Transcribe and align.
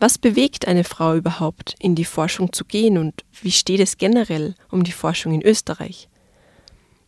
Was 0.00 0.18
bewegt 0.18 0.66
eine 0.66 0.84
Frau 0.84 1.14
überhaupt, 1.14 1.76
in 1.78 1.94
die 1.94 2.04
Forschung 2.04 2.52
zu 2.52 2.64
gehen 2.64 2.98
und 2.98 3.24
wie 3.40 3.52
steht 3.52 3.80
es 3.80 3.96
generell 3.96 4.54
um 4.70 4.84
die 4.84 4.92
Forschung 4.92 5.32
in 5.32 5.42
Österreich? 5.42 6.08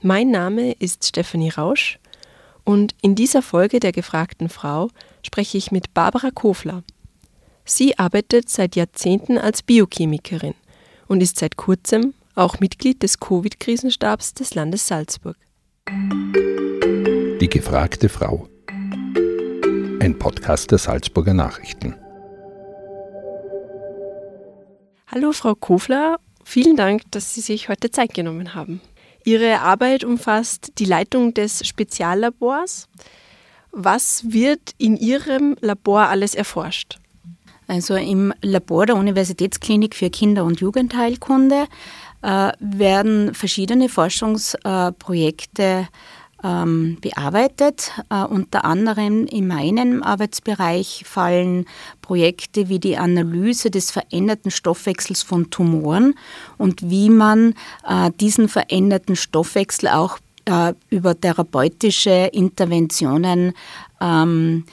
Mein 0.00 0.30
Name 0.30 0.72
ist 0.72 1.04
Stefanie 1.04 1.50
Rausch 1.50 1.98
und 2.64 2.94
in 3.02 3.14
dieser 3.14 3.42
Folge 3.42 3.80
der 3.80 3.92
gefragten 3.92 4.48
Frau 4.48 4.88
spreche 5.22 5.58
ich 5.58 5.72
mit 5.72 5.94
Barbara 5.94 6.30
Kofler. 6.30 6.84
Sie 7.64 7.98
arbeitet 7.98 8.48
seit 8.48 8.76
Jahrzehnten 8.76 9.38
als 9.38 9.62
Biochemikerin 9.62 10.54
und 11.08 11.20
ist 11.20 11.38
seit 11.38 11.56
kurzem 11.56 12.14
auch 12.36 12.60
Mitglied 12.60 13.02
des 13.02 13.18
Covid-Krisenstabs 13.18 14.34
des 14.34 14.54
Landes 14.54 14.86
Salzburg. 14.86 15.36
Die 15.88 17.48
gefragte 17.48 18.08
Frau. 18.08 18.48
Ein 20.00 20.16
Podcast 20.18 20.70
der 20.70 20.78
Salzburger 20.78 21.34
Nachrichten. 21.34 21.96
Hallo 25.18 25.32
Frau 25.32 25.54
Kofler, 25.54 26.20
vielen 26.44 26.76
Dank, 26.76 27.10
dass 27.10 27.32
Sie 27.32 27.40
sich 27.40 27.70
heute 27.70 27.90
Zeit 27.90 28.12
genommen 28.12 28.54
haben. 28.54 28.82
Ihre 29.24 29.60
Arbeit 29.60 30.04
umfasst 30.04 30.72
die 30.76 30.84
Leitung 30.84 31.32
des 31.32 31.66
Speziallabors. 31.66 32.86
Was 33.72 34.30
wird 34.30 34.72
in 34.76 34.98
Ihrem 34.98 35.56
Labor 35.62 36.02
alles 36.02 36.34
erforscht? 36.34 36.98
Also 37.66 37.94
im 37.94 38.34
Labor 38.42 38.84
der 38.84 38.96
Universitätsklinik 38.96 39.94
für 39.94 40.10
Kinder- 40.10 40.44
und 40.44 40.60
Jugendheilkunde 40.60 41.64
äh, 42.20 42.52
werden 42.60 43.32
verschiedene 43.32 43.88
Forschungsprojekte 43.88 45.88
ähm, 46.42 46.98
bearbeitet. 47.00 47.92
Äh, 48.10 48.24
unter 48.24 48.64
anderem 48.64 49.26
in 49.26 49.46
meinem 49.46 50.02
Arbeitsbereich 50.02 51.04
fallen 51.06 51.66
Projekte 52.02 52.68
wie 52.68 52.78
die 52.78 52.96
Analyse 52.96 53.70
des 53.70 53.90
veränderten 53.90 54.50
Stoffwechsels 54.50 55.22
von 55.22 55.50
Tumoren 55.50 56.14
und 56.58 56.90
wie 56.90 57.10
man 57.10 57.54
äh, 57.86 58.10
diesen 58.20 58.48
veränderten 58.48 59.16
Stoffwechsel 59.16 59.88
auch 59.88 60.18
äh, 60.44 60.74
über 60.90 61.18
therapeutische 61.18 62.30
Interventionen 62.32 63.52
ähm, 64.00 64.64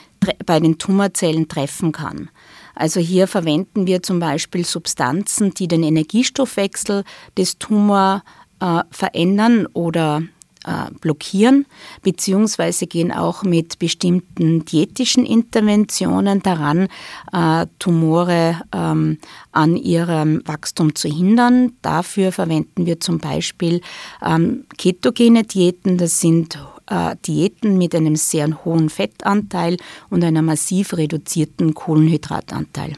bei 0.45 0.59
den 0.59 0.77
Tumorzellen 0.77 1.48
treffen 1.48 1.92
kann. 1.92 2.30
Also 2.75 3.00
hier 3.00 3.27
verwenden 3.27 3.86
wir 3.88 4.02
zum 4.02 4.20
Beispiel 4.20 4.66
Substanzen, 4.66 5.53
die 5.53 5.67
den 5.67 5.83
Energiestoffwechsel 5.83 7.03
des 7.38 7.59
Tumors 7.59 8.22
äh, 8.59 8.81
verändern 8.89 9.67
oder 9.73 10.23
äh, 10.66 10.92
blockieren, 11.02 11.66
beziehungsweise 12.02 12.88
gehen 12.88 13.11
auch 13.11 13.44
mit 13.44 13.80
bestimmten 13.80 14.66
diätischen 14.66 15.25
Interventionen 15.25 16.42
daran, 16.42 16.88
äh, 17.31 17.67
Tumore 17.80 18.61
ähm, 18.73 19.17
an 19.52 19.75
ihrem 19.75 20.42
Wachstum 20.45 20.95
zu 20.95 21.08
hindern. 21.08 21.73
Dafür 21.81 22.31
verwenden 22.31 22.86
wir 22.86 23.00
zum 23.00 23.20
Beispiel 23.20 23.81
ähm, 24.25 24.66
ketogene 24.78 25.44
Diäten, 25.44 25.97
das 25.97 26.20
sind 26.20 26.58
äh, 26.89 27.16
Diäten 27.25 27.77
mit 27.77 27.95
einem 27.95 28.16
sehr 28.16 28.66
hohen 28.66 28.89
Fettanteil 28.89 29.77
und 30.09 30.23
einer 30.23 30.42
massiv 30.42 30.95
reduzierten 30.95 31.73
Kohlenhydratanteil. 31.73 32.93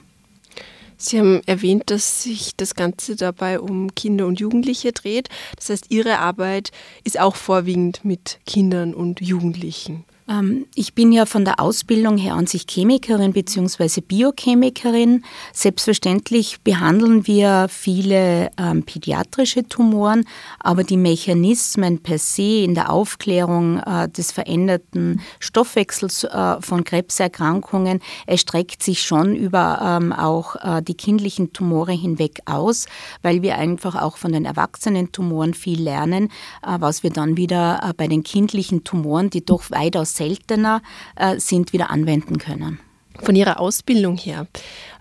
Sie 0.97 1.19
haben 1.19 1.41
erwähnt, 1.45 1.83
dass 1.88 2.23
sich 2.23 2.56
das 2.56 2.75
Ganze 2.75 3.16
dabei 3.16 3.59
um 3.59 3.94
Kinder 3.95 4.28
und 4.28 4.39
Jugendliche 4.39 4.91
dreht. 4.91 5.29
Das 5.57 5.69
heißt, 5.69 5.85
Ihre 5.89 6.19
Arbeit 6.19 6.72
ist 7.03 7.19
auch 7.19 7.35
vorwiegend 7.35 8.06
mit 8.06 8.39
Kindern 8.45 8.94
und 8.94 9.22
Jugendlichen. 9.22 10.06
Ähm, 10.28 10.66
ich 10.75 10.94
bin 10.94 11.12
ja 11.12 11.25
von 11.25 11.46
der 11.46 11.59
Ausbildung 11.59 12.18
her 12.18 12.34
an 12.34 12.47
sich 12.47 12.66
Chemikerin 12.68 13.34
bzw. 13.34 14.02
Biochemikerin. 14.02 15.24
Selbstverständlich 15.53 16.62
behandeln 16.62 17.28
wir 17.28 17.68
viele 17.69 18.50
ähm, 18.58 18.84
pädiatrische 18.84 19.68
Tumoren, 19.68 20.25
aber 20.59 20.84
die 20.84 20.97
Mechanismen 20.97 22.00
per 22.00 22.18
se 22.18 22.63
in 22.63 22.74
der 22.74 22.91
Aufklärung 22.91 23.80
äh, 23.80 24.09
des 24.09 24.31
veränderten 24.31 25.22
Stoffwechsels 25.40 26.24
äh, 26.24 26.62
von 26.62 26.84
Krebserkrankungen 26.84 28.00
erstreckt 28.25 28.81
sich 28.81 29.03
schon 29.03 29.36
über 29.36 29.80
ähm, 29.81 30.12
auch 30.12 30.56
äh, 30.56 30.81
die 30.81 30.96
kindlichen 30.96 31.53
Tumore 31.53 31.92
hinweg 31.92 32.40
aus, 32.46 32.88
weil 33.22 33.42
wir 33.42 33.57
einfach 33.57 34.02
auch 34.02 34.18
von 34.18 34.31
den 34.31 34.46
erwachsenen 34.46 35.12
Tumoren 35.12 35.53
viel 35.53 35.81
lernen, 35.81 36.31
äh, 36.66 36.78
was 36.80 37.03
wir 37.03 37.12
dann 37.12 37.38
wieder 37.38 37.81
äh, 37.84 37.94
bei 37.94 38.07
den 38.07 38.24
kindlichen 38.24 38.84
Tumoren, 38.84 39.30
die 39.30 39.46
doch 39.46 39.69
weitaus 39.69 40.14
seltener 40.15 40.81
äh, 41.15 41.39
sind, 41.39 41.73
wieder 41.73 41.89
anwenden 41.89 42.37
können. 42.37 42.79
Von 43.21 43.35
Ihrer 43.35 43.59
Ausbildung 43.59 44.17
her 44.17 44.47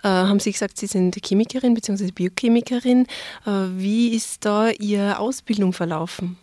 äh, 0.03 0.09
haben 0.09 0.39
Sie 0.39 0.53
gesagt, 0.53 0.79
Sie 0.79 0.87
sind 0.87 1.17
Chemikerin 1.25 1.75
bzw. 1.75 2.13
Biochemikerin. 2.13 3.07
Äh, 3.47 3.51
wie 3.77 4.09
ist 4.15 4.45
da 4.45 4.69
Ihre 4.71 5.19
Ausbildung 5.19 5.73
verlaufen? 5.73 6.37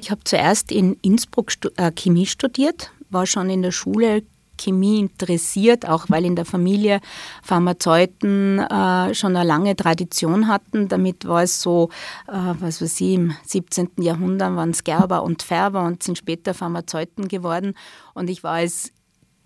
Ich 0.00 0.10
habe 0.10 0.22
zuerst 0.24 0.72
in 0.72 0.96
Innsbruck 1.02 1.52
äh, 1.76 1.92
Chemie 1.92 2.26
studiert, 2.26 2.90
war 3.10 3.26
schon 3.26 3.50
in 3.50 3.60
der 3.60 3.70
Schule 3.72 4.22
Chemie 4.58 5.00
interessiert, 5.00 5.88
auch 5.88 6.06
weil 6.08 6.24
in 6.24 6.36
der 6.36 6.44
Familie 6.44 7.00
Pharmazeuten 7.42 8.58
äh, 8.58 9.14
schon 9.14 9.36
eine 9.36 9.46
lange 9.46 9.76
Tradition 9.76 10.48
hatten. 10.48 10.88
Damit 10.88 11.26
war 11.26 11.42
es 11.42 11.60
so, 11.60 11.90
äh, 12.28 12.32
was 12.60 12.80
weiß 12.80 13.00
ich, 13.00 13.14
im 13.14 13.34
17. 13.44 13.90
Jahrhundert 13.98 14.54
waren 14.56 14.70
es 14.70 14.84
Gerber 14.84 15.22
und 15.22 15.42
Färber 15.42 15.82
und 15.82 16.02
sind 16.02 16.18
später 16.18 16.54
Pharmazeuten 16.54 17.28
geworden. 17.28 17.74
Und 18.14 18.30
ich 18.30 18.42
war 18.42 18.54
als 18.54 18.92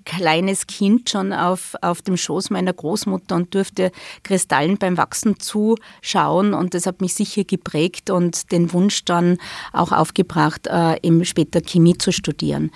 kleines 0.08 0.66
Kind 0.66 1.10
schon 1.10 1.34
auf, 1.34 1.76
auf 1.82 2.00
dem 2.00 2.16
Schoß 2.16 2.48
meiner 2.48 2.72
Großmutter 2.72 3.36
und 3.36 3.54
durfte 3.54 3.92
Kristallen 4.22 4.78
beim 4.78 4.96
Wachsen 4.96 5.38
zuschauen. 5.38 6.54
Und 6.54 6.72
das 6.72 6.86
hat 6.86 7.02
mich 7.02 7.12
sicher 7.12 7.44
geprägt 7.44 8.08
und 8.08 8.50
den 8.50 8.72
Wunsch 8.72 9.04
dann 9.04 9.36
auch 9.72 9.92
aufgebracht, 9.92 10.66
äh, 10.66 11.24
später 11.24 11.60
Chemie 11.60 11.98
zu 11.98 12.10
studieren. 12.10 12.70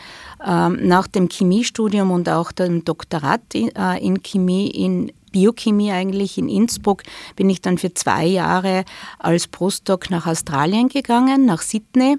Ähm, 0.47 0.78
nach 0.82 1.06
dem 1.06 1.28
Chemiestudium 1.31 2.10
und 2.10 2.28
auch 2.28 2.53
dem 2.53 2.84
Doktorat 2.84 3.41
in, 3.54 3.75
äh, 3.75 3.99
in 3.99 4.22
Chemie 4.22 4.69
in 4.69 5.10
Biochemie 5.32 5.91
eigentlich 5.91 6.38
in 6.38 6.48
Innsbruck 6.48 7.03
bin 7.34 7.50
ich 7.50 7.60
dann 7.60 7.78
für 7.78 7.93
zwei 7.94 8.25
Jahre 8.25 8.84
als 9.19 9.48
Postdoc 9.48 10.10
nach 10.10 10.26
Australien 10.26 10.88
gegangen, 10.88 11.47
nach 11.47 11.62
Sydney 11.62 12.19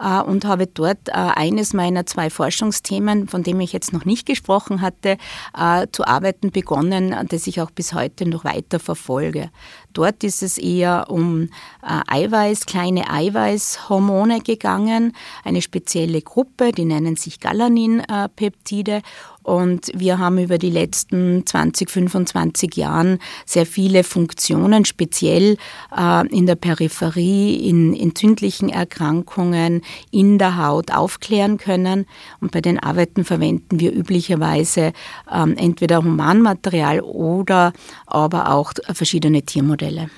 äh, 0.00 0.20
und 0.20 0.44
habe 0.44 0.66
dort 0.66 1.08
äh, 1.08 1.12
eines 1.12 1.72
meiner 1.72 2.06
zwei 2.06 2.30
Forschungsthemen, 2.30 3.28
von 3.28 3.42
dem 3.42 3.60
ich 3.60 3.72
jetzt 3.72 3.92
noch 3.92 4.04
nicht 4.04 4.26
gesprochen 4.26 4.80
hatte, 4.80 5.18
äh, 5.56 5.86
zu 5.92 6.06
arbeiten 6.06 6.50
begonnen, 6.50 7.14
das 7.28 7.46
ich 7.46 7.60
auch 7.60 7.70
bis 7.70 7.94
heute 7.94 8.28
noch 8.28 8.44
weiter 8.44 8.80
verfolge. 8.80 9.50
Dort 9.92 10.24
ist 10.24 10.42
es 10.42 10.58
eher 10.58 11.06
um 11.08 11.50
Eiweiß, 11.82 12.66
kleine 12.66 13.08
Eiweißhormone 13.10 14.40
gegangen, 14.40 15.12
eine 15.44 15.62
spezielle 15.62 16.20
Gruppe, 16.20 16.72
die 16.72 16.84
nennen 16.84 17.14
sich 17.14 17.38
Galanin-Peptide 17.38 19.02
und 19.44 19.90
wir 19.94 20.18
haben 20.18 20.38
über 20.38 20.58
die 20.58 20.70
letzten 20.70 21.46
20, 21.46 21.90
25 21.90 22.76
Jahren 22.76 23.18
sehr 23.44 23.66
viele 23.66 24.02
Funktionen, 24.02 24.86
speziell 24.86 25.58
äh, 25.96 26.26
in 26.28 26.46
der 26.46 26.56
Peripherie, 26.56 27.68
in 27.68 27.94
entzündlichen 27.94 28.70
Erkrankungen, 28.70 29.82
in 30.10 30.38
der 30.38 30.56
Haut 30.56 30.90
aufklären 30.90 31.58
können. 31.58 32.06
Und 32.40 32.52
bei 32.52 32.62
den 32.62 32.78
Arbeiten 32.78 33.24
verwenden 33.24 33.78
wir 33.80 33.92
üblicherweise 33.92 34.92
ähm, 35.32 35.54
entweder 35.58 35.98
Humanmaterial 35.98 37.00
oder 37.00 37.74
aber 38.06 38.50
auch 38.50 38.72
verschiedene 38.94 39.42
Tiermodelle. 39.42 40.08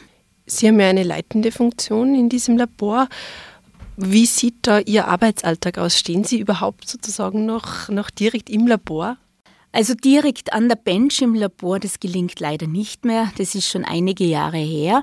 Sie 0.47 0.69
haben 0.69 0.79
ja 0.79 0.89
eine 0.89 1.03
leitende 1.03 1.51
Funktion 1.51 2.15
in 2.15 2.29
diesem 2.29 2.57
Labor. 2.57 3.09
Wie 3.97 4.27
sieht 4.27 4.57
da 4.63 4.79
Ihr 4.79 5.09
Arbeitsalltag 5.09 5.79
aus? 5.79 5.99
Stehen 5.99 6.25
Sie 6.25 6.39
überhaupt 6.39 6.89
sozusagen 6.89 7.47
noch, 7.47 7.89
noch 7.89 8.11
direkt 8.11 8.51
im 8.51 8.67
Labor? 8.67 9.17
Also 9.73 9.95
direkt 9.95 10.55
an 10.55 10.69
der 10.69 10.77
Bench 10.77 11.21
im 11.21 11.35
Labor, 11.35 11.79
das 11.79 12.01
gelingt 12.01 12.41
leider 12.41 12.67
nicht 12.67 13.05
mehr. 13.05 13.31
Das 13.37 13.55
ist 13.55 13.69
schon 13.69 13.85
einige 13.85 14.25
Jahre 14.25 14.57
her. 14.57 15.03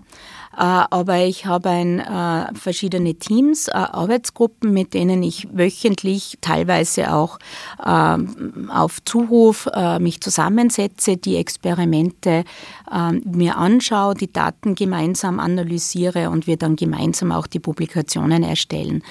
aber 0.51 1.25
ich 1.25 1.45
habe 1.45 1.69
ein, 1.69 2.55
verschiedene 2.55 3.15
Teams, 3.15 3.69
Arbeitsgruppen, 3.69 4.73
mit 4.73 4.93
denen 4.93 5.21
ich 5.21 5.47
wöchentlich 5.51 6.37
teilweise 6.41 7.13
auch 7.13 7.37
ähm, 7.85 8.69
auf 8.71 9.03
Zuruf 9.03 9.67
mich 9.99 10.21
zusammensetze, 10.21 11.17
die 11.17 11.37
Experimente 11.37 12.43
ähm, 12.91 13.21
mir 13.25 13.57
anschaue, 13.57 14.13
die 14.13 14.31
Daten 14.31 14.75
gemeinsam 14.75 15.39
analysiere 15.39 16.29
und 16.29 16.47
wir 16.47 16.57
dann 16.57 16.75
gemeinsam 16.75 17.31
auch 17.31 17.47
die 17.47 17.59
Publikationen 17.59 18.43
erstellen. 18.43 19.03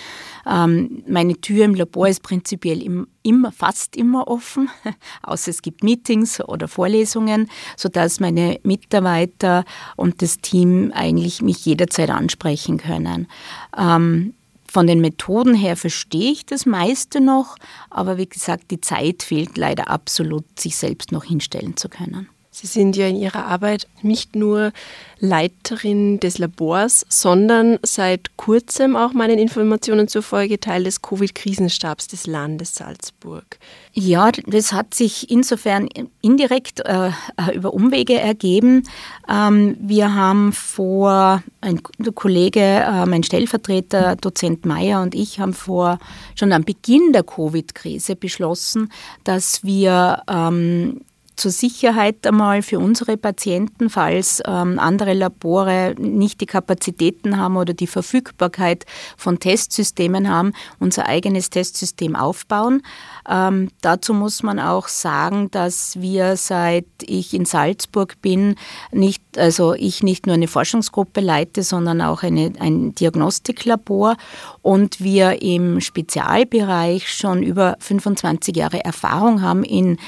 Ähm, 0.47 1.03
meine 1.06 1.41
Tür 1.41 1.65
im 1.65 1.75
Labor 1.75 2.09
ist 2.09 2.23
prinzipiell 2.23 3.06
immer, 3.23 3.53
fast 3.53 3.97
immer 3.97 4.29
offen, 4.29 4.69
außer 5.23 5.50
es 5.50 5.62
gibt 5.62 5.83
Meetings 5.85 6.41
oder 6.41 6.69
Vorlesungen, 6.69 7.49
sodass 7.77 8.21
meine 8.21 8.59
Mitarbeiter 8.62 9.65
und 9.97 10.23
das 10.23 10.39
Team 10.39 10.93
eigentlich 10.94 11.43
mich 11.43 11.65
jederzeit 11.65 12.11
ansprechen 12.11 12.79
können. 12.79 13.29
Ähm, 13.77 14.35
von 14.73 14.87
den 14.87 15.03
Methoden 15.03 15.53
her 15.55 15.77
verstehe 15.77 16.33
ich 16.33 16.47
das 16.47 16.65
meiste 16.65 17.21
noch, 17.21 17.56
aber 17.91 18.17
wie 18.17 18.27
gesagt, 18.27 18.71
die 18.71 18.81
Zeit 18.81 19.23
fehlt 19.23 19.59
leider 19.59 19.91
absolut, 19.91 20.59
sich 20.59 20.77
selbst 20.77 21.12
noch 21.12 21.25
hinstellen 21.25 21.77
zu 21.77 21.91
können. 21.91 22.29
Sie 22.54 22.66
sind 22.66 22.96
ja 22.96 23.06
in 23.06 23.16
Ihrer 23.16 23.46
Arbeit 23.46 23.88
nicht 24.02 24.37
nur 24.37 24.72
Leiterin 25.20 26.20
des 26.20 26.37
Labors, 26.37 27.06
sondern 27.08 27.78
seit 27.82 28.37
kurzem 28.37 28.94
auch 28.94 29.14
meinen 29.14 29.38
Informationen 29.38 30.06
zufolge 30.06 30.60
Teil 30.60 30.84
des 30.84 31.00
Covid-Krisenstabs 31.00 32.08
des 32.08 32.26
Landes 32.26 32.75
Salzburg. 32.75 33.58
Ja, 33.94 34.31
das 34.32 34.75
hat 34.75 34.93
sich 34.93 35.31
insofern 35.31 35.88
indirekt 36.20 36.81
äh, 36.81 37.12
über 37.54 37.72
Umwege 37.72 38.20
ergeben. 38.20 38.82
Ähm, 39.31 39.75
wir 39.81 40.14
haben 40.14 40.52
vor, 40.52 41.43
ein 41.62 41.82
Kollege, 42.14 42.60
äh, 42.60 43.06
mein 43.06 43.22
Stellvertreter, 43.22 44.16
Dozent 44.16 44.66
Meyer 44.66 45.00
und 45.00 45.14
ich 45.14 45.40
haben 45.40 45.54
vor 45.54 45.99
schon 46.34 46.52
am 46.52 46.64
Beginn 46.64 47.14
der 47.14 47.22
Covid-Krise 47.22 48.14
beschlossen, 48.14 48.93
dass 49.25 49.64
wir 49.64 50.22
ähm, 50.28 51.00
zur 51.43 51.50
Sicherheit 51.50 52.25
einmal 52.25 52.62
für 52.62 52.79
unsere 52.79 53.17
Patienten, 53.17 53.91
falls 53.91 54.41
ähm, 54.47 54.79
andere 54.79 55.12
Labore 55.12 55.97
nicht 55.99 56.41
die 56.41 56.47
Kapazitäten 56.47 57.37
haben 57.37 57.56
oder 57.56 57.75
die 57.75 57.89
Verfügbarkeit 57.89 58.87
von 59.17 59.41
Testsystemen 59.41 60.31
haben, 60.31 60.53
unser 60.79 61.06
eigenes 61.06 61.50
Testsystem 61.50 62.15
aufbauen. 62.15 62.83
Ähm, 63.29 63.71
dazu 63.81 64.15
muss 64.15 64.44
man 64.44 64.61
auch 64.61 64.87
sagen, 64.87 65.50
dass 65.50 66.00
wir 66.00 66.37
seit 66.37 66.87
ich 67.03 67.35
in 67.35 67.45
Salzburg 67.45 68.23
bin, 68.23 68.55
nicht, 68.93 69.23
also 69.37 69.75
ich 69.75 70.05
nicht 70.05 70.27
nur 70.27 70.37
eine 70.37 70.47
Forschungsgruppe 70.47 71.21
leite, 71.21 71.65
sondern 71.65 72.03
auch 72.03 72.23
eine, 72.23 72.53
ein 72.61 72.95
Diagnostiklabor 72.95 74.17
und 74.62 75.00
wir 75.00 75.43
im 75.43 75.81
Spezialbereich 75.81 77.12
schon 77.12 77.43
über 77.43 77.75
25 77.81 78.56
Jahre 78.56 78.85
Erfahrung 78.85 79.43
haben 79.43 79.65
in 79.65 79.99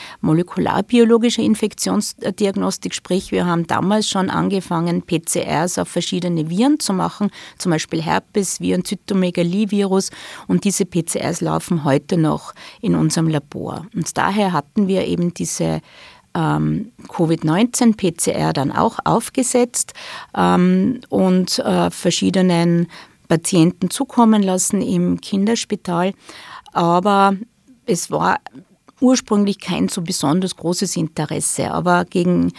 molekularbiologischer 1.25 1.43
Infektionsdiagnostik, 1.43 2.95
sprich 2.95 3.33
wir 3.33 3.47
haben 3.47 3.67
damals 3.67 4.09
schon 4.09 4.31
angefangen, 4.31 5.03
PCRs 5.03 5.79
auf 5.79 5.89
verschiedene 5.89 6.51
Viren 6.51 6.79
zu 6.79 6.93
machen, 6.93 7.31
zum 7.59 7.71
Beispiel 7.71 8.03
Herpes, 8.03 8.61
Viren, 8.61 8.85
Zytomegalie-Virus 8.85 10.11
und 10.47 10.65
diese 10.65 10.85
PCRs 10.85 11.41
laufen 11.41 11.85
heute 11.85 12.17
noch 12.17 12.55
in 12.81 12.95
unserem 12.95 13.29
Labor. 13.29 13.87
Und 13.95 14.17
daher 14.17 14.53
hatten 14.53 14.89
wir 14.89 15.07
eben 15.07 15.33
diese 15.33 15.81
ähm, 16.35 16.93
Covid-19-PCR 17.09 18.53
dann 18.53 18.73
auch 18.73 18.99
aufgesetzt 19.05 19.95
ähm, 20.37 21.01
und 21.09 21.59
äh, 21.59 21.91
verschiedenen 21.91 22.89
Patienten 23.29 23.89
zukommen 23.89 24.43
lassen 24.43 24.83
im 24.83 25.21
Kinderspital. 25.21 26.13
Aber 26.73 27.37
es 27.87 28.11
war 28.11 28.41
ursprünglich 29.05 29.61
kein 29.61 29.89
so 29.89 30.03
besonders 30.03 30.57
großes 30.57 30.97
Interesse. 30.97 31.71
Aber 31.71 32.05
gegen, 32.05 32.53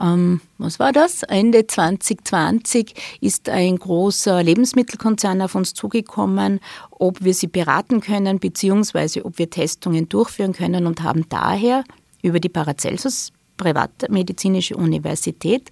ähm, 0.00 0.40
was 0.58 0.78
war 0.78 0.92
das? 0.92 1.22
Ende 1.22 1.66
2020 1.66 2.94
ist 3.20 3.48
ein 3.48 3.76
großer 3.76 4.42
Lebensmittelkonzern 4.42 5.42
auf 5.42 5.54
uns 5.54 5.74
zugekommen, 5.74 6.60
ob 6.90 7.22
wir 7.22 7.34
sie 7.34 7.46
beraten 7.46 8.00
können, 8.00 8.40
beziehungsweise 8.40 9.24
ob 9.24 9.38
wir 9.38 9.50
Testungen 9.50 10.08
durchführen 10.08 10.54
können 10.54 10.86
und 10.86 11.02
haben 11.02 11.26
daher 11.28 11.84
über 12.22 12.40
die 12.40 12.48
Paracelsus 12.48 13.32
Privatmedizinische 13.56 14.74
Universität 14.74 15.70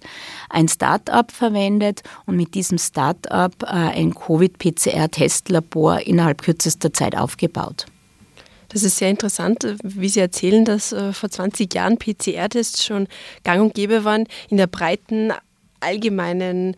ein 0.51 0.67
Start-up 0.67 1.31
verwendet 1.31 2.03
und 2.27 2.35
mit 2.35 2.53
diesem 2.53 2.77
Start-up 2.77 3.63
äh, 3.63 3.65
ein 3.65 4.13
Covid-PCR-Testlabor 4.13 6.01
innerhalb 6.01 6.43
kürzester 6.43 6.93
Zeit 6.93 7.17
aufgebaut. 7.17 7.87
Das 8.69 8.83
ist 8.83 8.97
sehr 8.97 9.09
interessant, 9.09 9.65
wie 9.83 10.09
Sie 10.09 10.19
erzählen, 10.19 10.63
dass 10.63 10.93
äh, 10.93 11.11
vor 11.11 11.29
20 11.29 11.73
Jahren 11.73 11.97
PCR-Tests 11.97 12.85
schon 12.85 13.07
gang 13.43 13.61
und 13.61 13.73
gäbe 13.73 14.03
waren 14.03 14.25
in 14.49 14.57
der 14.57 14.67
breiten 14.67 15.33
allgemeinen 15.79 16.75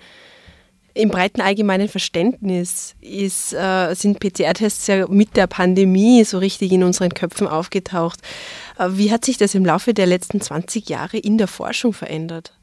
im 0.94 1.10
breiten 1.10 1.40
allgemeinen 1.40 1.88
Verständnis 1.88 2.96
ist, 3.00 3.54
äh, 3.54 3.94
sind 3.94 4.20
PCR-Tests 4.20 4.88
ja 4.88 5.08
mit 5.08 5.38
der 5.38 5.48
Pandemie 5.48 6.26
so 6.26 6.38
richtig 6.38 6.72
in 6.74 6.84
unseren 6.84 7.14
Köpfen 7.14 7.48
aufgetaucht. 7.48 8.20
Äh, 8.78 8.90
wie 8.92 9.12
hat 9.12 9.24
sich 9.24 9.38
das 9.38 9.56
im 9.56 9.66
Laufe 9.66 9.94
der 9.94 10.06
letzten 10.06 10.42
20 10.42 10.90
Jahre 10.90 11.18
in 11.18 11.38
der 11.38 11.48
Forschung 11.48 11.94
verändert? 11.94 12.54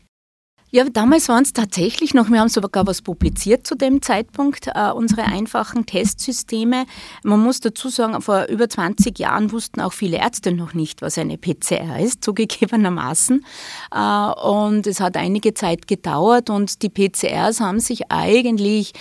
Ja, 0.70 0.84
damals 0.84 1.30
waren 1.30 1.44
es 1.44 1.54
tatsächlich 1.54 2.12
noch, 2.12 2.28
wir 2.28 2.40
haben 2.40 2.50
sogar 2.50 2.86
was 2.86 3.00
publiziert 3.00 3.66
zu 3.66 3.74
dem 3.74 4.02
Zeitpunkt, 4.02 4.66
äh, 4.66 4.90
unsere 4.90 5.24
einfachen 5.24 5.86
Testsysteme. 5.86 6.84
Man 7.22 7.40
muss 7.40 7.60
dazu 7.60 7.88
sagen, 7.88 8.20
vor 8.20 8.48
über 8.48 8.68
20 8.68 9.18
Jahren 9.18 9.50
wussten 9.50 9.80
auch 9.80 9.94
viele 9.94 10.18
Ärzte 10.18 10.52
noch 10.52 10.74
nicht, 10.74 11.00
was 11.00 11.16
eine 11.16 11.38
PCR 11.38 11.98
ist, 12.00 12.22
zugegebenermaßen. 12.22 13.46
Äh, 13.94 14.30
und 14.46 14.86
es 14.86 15.00
hat 15.00 15.16
einige 15.16 15.54
Zeit 15.54 15.86
gedauert 15.86 16.50
und 16.50 16.82
die 16.82 16.90
PCRs 16.90 17.60
haben 17.60 17.80
sich 17.80 18.10
eigentlich 18.10 18.92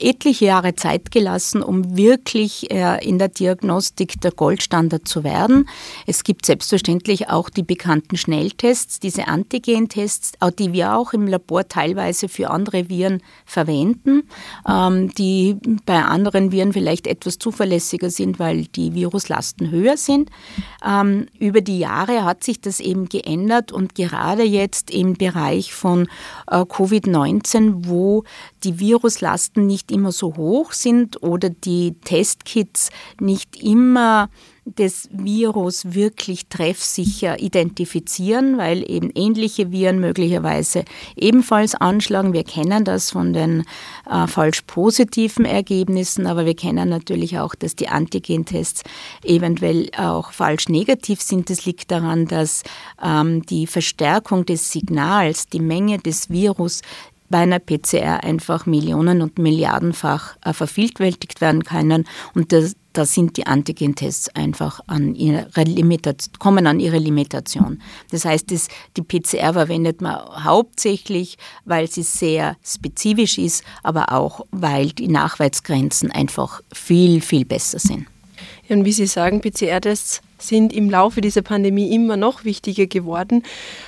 etliche 0.00 0.46
Jahre 0.46 0.74
Zeit 0.74 1.12
gelassen, 1.12 1.62
um 1.62 1.96
wirklich 1.96 2.68
äh, 2.72 2.98
in 3.06 3.20
der 3.20 3.28
Diagnostik 3.28 4.20
der 4.20 4.32
Goldstandard 4.32 5.06
zu 5.06 5.22
werden. 5.22 5.68
Es 6.04 6.24
gibt 6.24 6.46
selbstverständlich 6.46 7.28
auch 7.28 7.48
die 7.48 7.62
bekannten 7.62 8.16
Schnelltests, 8.16 8.98
diese 8.98 9.28
Antigen-Tests, 9.28 10.32
die 10.58 10.72
wir 10.72 10.96
auch 10.96 11.11
im 11.14 11.26
Labor 11.26 11.68
teilweise 11.68 12.28
für 12.28 12.50
andere 12.50 12.88
Viren 12.88 13.22
verwenden, 13.44 14.24
ähm, 14.68 15.12
die 15.14 15.56
bei 15.86 16.02
anderen 16.02 16.52
Viren 16.52 16.72
vielleicht 16.72 17.06
etwas 17.06 17.38
zuverlässiger 17.38 18.10
sind, 18.10 18.38
weil 18.38 18.64
die 18.64 18.94
Viruslasten 18.94 19.70
höher 19.70 19.96
sind. 19.96 20.30
Ähm, 20.86 21.26
über 21.38 21.60
die 21.60 21.78
Jahre 21.78 22.24
hat 22.24 22.44
sich 22.44 22.60
das 22.60 22.80
eben 22.80 23.08
geändert 23.08 23.72
und 23.72 23.94
gerade 23.94 24.42
jetzt 24.42 24.90
im 24.90 25.14
Bereich 25.14 25.72
von 25.72 26.08
äh, 26.50 26.56
Covid-19, 26.56 27.86
wo 27.86 28.24
die 28.64 28.78
Viruslasten 28.78 29.66
nicht 29.66 29.90
immer 29.90 30.12
so 30.12 30.36
hoch 30.36 30.72
sind 30.72 31.22
oder 31.22 31.50
die 31.50 31.94
Testkits 32.04 32.90
nicht 33.20 33.62
immer 33.62 34.28
das 34.64 35.08
Virus 35.10 35.94
wirklich 35.94 36.46
treffsicher 36.46 37.40
identifizieren, 37.40 38.58
weil 38.58 38.88
eben 38.88 39.10
ähnliche 39.14 39.72
Viren 39.72 39.98
möglicherweise 39.98 40.84
ebenfalls 41.16 41.74
anschlagen. 41.74 42.32
Wir 42.32 42.44
kennen 42.44 42.84
das 42.84 43.10
von 43.10 43.32
den 43.32 43.64
äh, 44.08 44.26
falsch 44.28 44.62
positiven 44.62 45.44
Ergebnissen, 45.44 46.26
aber 46.28 46.46
wir 46.46 46.54
kennen 46.54 46.88
natürlich 46.88 47.38
auch, 47.40 47.56
dass 47.56 47.74
die 47.74 47.88
Antigentests 47.88 48.84
eventuell 49.24 49.90
auch 49.96 50.30
falsch 50.30 50.68
negativ 50.68 51.20
sind. 51.20 51.50
Das 51.50 51.66
liegt 51.66 51.90
daran, 51.90 52.26
dass 52.26 52.62
ähm, 53.02 53.44
die 53.46 53.66
Verstärkung 53.66 54.46
des 54.46 54.70
Signals, 54.70 55.48
die 55.48 55.60
Menge 55.60 55.98
des 55.98 56.30
Virus 56.30 56.82
bei 57.32 57.38
einer 57.38 57.58
PCR 57.58 58.22
einfach 58.22 58.66
Millionen- 58.66 59.22
und 59.22 59.38
Milliardenfach 59.38 60.36
äh, 60.44 60.52
vervielfältigt 60.52 61.40
werden 61.40 61.64
können. 61.64 62.06
Und 62.34 62.52
das, 62.52 62.76
da 62.92 63.06
sind 63.06 63.36
die 63.36 63.46
Antigentests 63.46 64.28
einfach 64.34 64.80
an 64.86 65.14
ihre 65.14 65.64
Limitation, 65.64 66.32
kommen 66.38 66.66
an 66.66 66.80
ihre 66.80 66.98
Limitation. 66.98 67.82
Das 68.10 68.24
heißt, 68.24 68.50
das, 68.50 68.68
die 68.96 69.02
PCR 69.02 69.52
verwendet 69.52 70.00
man 70.00 70.44
hauptsächlich, 70.44 71.38
weil 71.64 71.90
sie 71.90 72.02
sehr 72.02 72.56
spezifisch 72.64 73.38
ist, 73.38 73.64
aber 73.82 74.12
auch, 74.12 74.46
weil 74.50 74.88
die 74.88 75.08
Nachweisgrenzen 75.08 76.10
einfach 76.10 76.60
viel, 76.72 77.20
viel 77.20 77.44
besser 77.44 77.78
sind. 77.78 78.06
Und 78.68 78.84
wie 78.84 78.92
Sie 78.92 79.06
sagen, 79.06 79.40
PCR-Tests 79.40 80.22
sind 80.38 80.72
im 80.72 80.90
Laufe 80.90 81.20
dieser 81.20 81.42
Pandemie 81.42 81.94
immer 81.94 82.16
noch 82.16 82.44
wichtiger 82.44 82.86
geworden. 82.86 83.42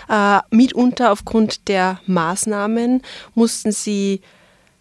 Äh, 0.08 0.40
mitunter 0.50 1.12
aufgrund 1.12 1.68
der 1.68 2.00
Maßnahmen 2.06 3.02
mussten 3.34 3.72
sie 3.72 4.20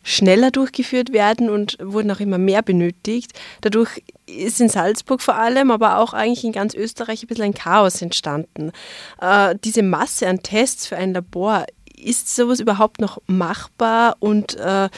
schneller 0.03 0.51
durchgeführt 0.51 1.13
werden 1.13 1.49
und 1.49 1.77
wurden 1.81 2.11
auch 2.11 2.19
immer 2.19 2.37
mehr 2.37 2.61
benötigt. 2.61 3.31
Dadurch 3.61 4.03
ist 4.27 4.61
in 4.61 4.69
Salzburg 4.69 5.21
vor 5.21 5.35
allem, 5.35 5.71
aber 5.71 5.97
auch 5.97 6.13
eigentlich 6.13 6.43
in 6.43 6.51
ganz 6.51 6.73
Österreich 6.75 7.23
ein 7.23 7.27
bisschen 7.27 7.45
ein 7.45 7.53
Chaos 7.53 8.01
entstanden. 8.01 8.71
Äh, 9.19 9.55
diese 9.63 9.81
Masse 9.81 10.27
an 10.27 10.43
Tests 10.43 10.87
für 10.87 10.97
ein 10.97 11.13
Labor 11.13 11.65
ist 11.95 12.35
sowas 12.35 12.59
überhaupt 12.59 12.99
noch 12.99 13.21
machbar 13.27 14.17
und 14.19 14.55
äh, 14.55 14.89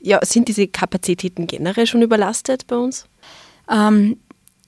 ja, 0.00 0.24
sind 0.24 0.48
diese 0.48 0.66
Kapazitäten 0.66 1.46
generell 1.46 1.86
schon 1.86 2.02
überlastet 2.02 2.66
bei 2.66 2.76
uns? 2.76 3.06
Ähm, 3.70 4.18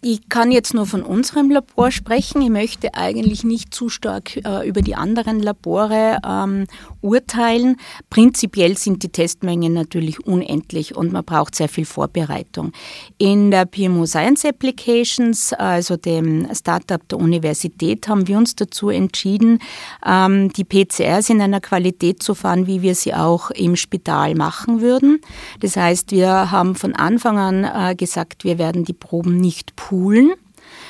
ich 0.08 0.28
kann 0.28 0.52
jetzt 0.52 0.72
nur 0.72 0.86
von 0.86 1.02
unserem 1.02 1.50
Labor 1.50 1.90
sprechen. 1.90 2.40
Ich 2.40 2.48
möchte 2.48 2.94
eigentlich 2.94 3.42
nicht 3.42 3.75
zu 3.75 3.88
stark 3.88 4.36
äh, 4.36 4.68
über 4.68 4.80
die 4.80 4.94
anderen 4.94 5.40
Labore 5.40 6.18
ähm, 6.25 6.66
urteilen. 7.00 7.76
Prinzipiell 8.08 8.78
sind 8.78 9.02
die 9.02 9.08
Testmengen 9.08 9.72
natürlich 9.72 10.25
unendlich 10.25 10.94
und 10.94 11.12
man 11.12 11.25
braucht 11.25 11.56
sehr 11.56 11.68
viel 11.68 11.84
Vorbereitung. 11.84 12.70
In 13.18 13.50
der 13.50 13.66
PMO 13.66 14.06
Science 14.06 14.44
Applications, 14.44 15.52
also 15.52 15.96
dem 15.96 16.46
Startup 16.54 17.06
der 17.08 17.18
Universität, 17.18 18.06
haben 18.06 18.28
wir 18.28 18.38
uns 18.38 18.54
dazu 18.54 18.90
entschieden, 18.90 19.58
ähm, 20.06 20.52
die 20.52 20.64
PCRs 20.64 21.30
in 21.30 21.40
einer 21.40 21.60
Qualität 21.60 22.22
zu 22.22 22.36
fahren, 22.36 22.68
wie 22.68 22.80
wir 22.80 22.94
sie 22.94 23.12
auch 23.12 23.50
im 23.50 23.75
Spital 23.75 24.36
machen 24.36 24.80
würden. 24.80 25.20
Das 25.58 25.76
heißt, 25.76 26.12
wir 26.12 26.52
haben 26.52 26.76
von 26.76 26.94
Anfang 26.94 27.38
an 27.38 27.64
äh, 27.64 27.96
gesagt, 27.96 28.44
wir 28.44 28.58
werden 28.58 28.84
die 28.84 28.92
Proben 28.92 29.38
nicht 29.38 29.75
poolen, 29.96 30.34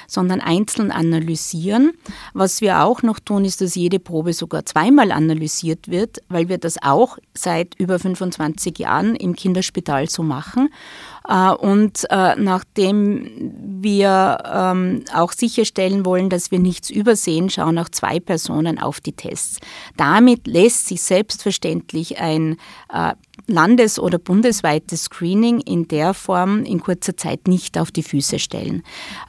sondern 0.09 0.41
einzeln 0.41 0.91
analysieren. 0.91 1.93
Was 2.33 2.61
wir 2.61 2.83
auch 2.83 3.03
noch 3.03 3.19
tun, 3.19 3.45
ist, 3.45 3.61
dass 3.61 3.75
jede 3.75 3.99
Probe 3.99 4.33
sogar 4.33 4.65
zweimal 4.65 5.13
analysiert 5.13 5.89
wird, 5.89 6.23
weil 6.29 6.49
wir 6.49 6.59
das 6.59 6.83
auch 6.83 7.19
seit 7.35 7.75
über 7.79 7.99
25 7.99 8.79
Jahren 8.79 9.15
im 9.17 9.35
Kinderspital 9.35 10.09
so 10.09 10.23
machen. 10.23 10.71
Äh, 11.29 11.51
und 11.51 12.07
äh, 12.11 12.37
nachdem 12.37 13.81
wir 13.81 14.39
ähm, 14.53 15.05
auch 15.15 15.33
sicherstellen 15.33 16.05
wollen, 16.05 16.31
dass 16.31 16.51
wir 16.51 16.59
nichts 16.59 16.91
übersehen, 16.91 17.51
schauen 17.51 17.79
auch 17.79 17.89
zwei 17.89 18.21
Personen 18.21 18.79
auf 18.79 19.01
die 19.01 19.13
Tests. 19.13 19.59
Damit 19.97 20.47
lässt 20.47 20.87
sich 20.87 21.03
selbstverständlich 21.03 22.19
ein 22.19 22.57
äh, 22.93 23.13
landes- 23.47 23.99
oder 23.99 24.19
bundesweites 24.19 25.05
Screening 25.05 25.61
in 25.61 25.89
der 25.89 26.15
Form 26.15 26.65
in 26.65 26.81
kurzer 26.81 27.17
Zeit 27.17 27.49
nicht 27.49 27.79
auf 27.79 27.91
die 27.91 28.03
Füße 28.03 28.39
stellen. 28.39 28.83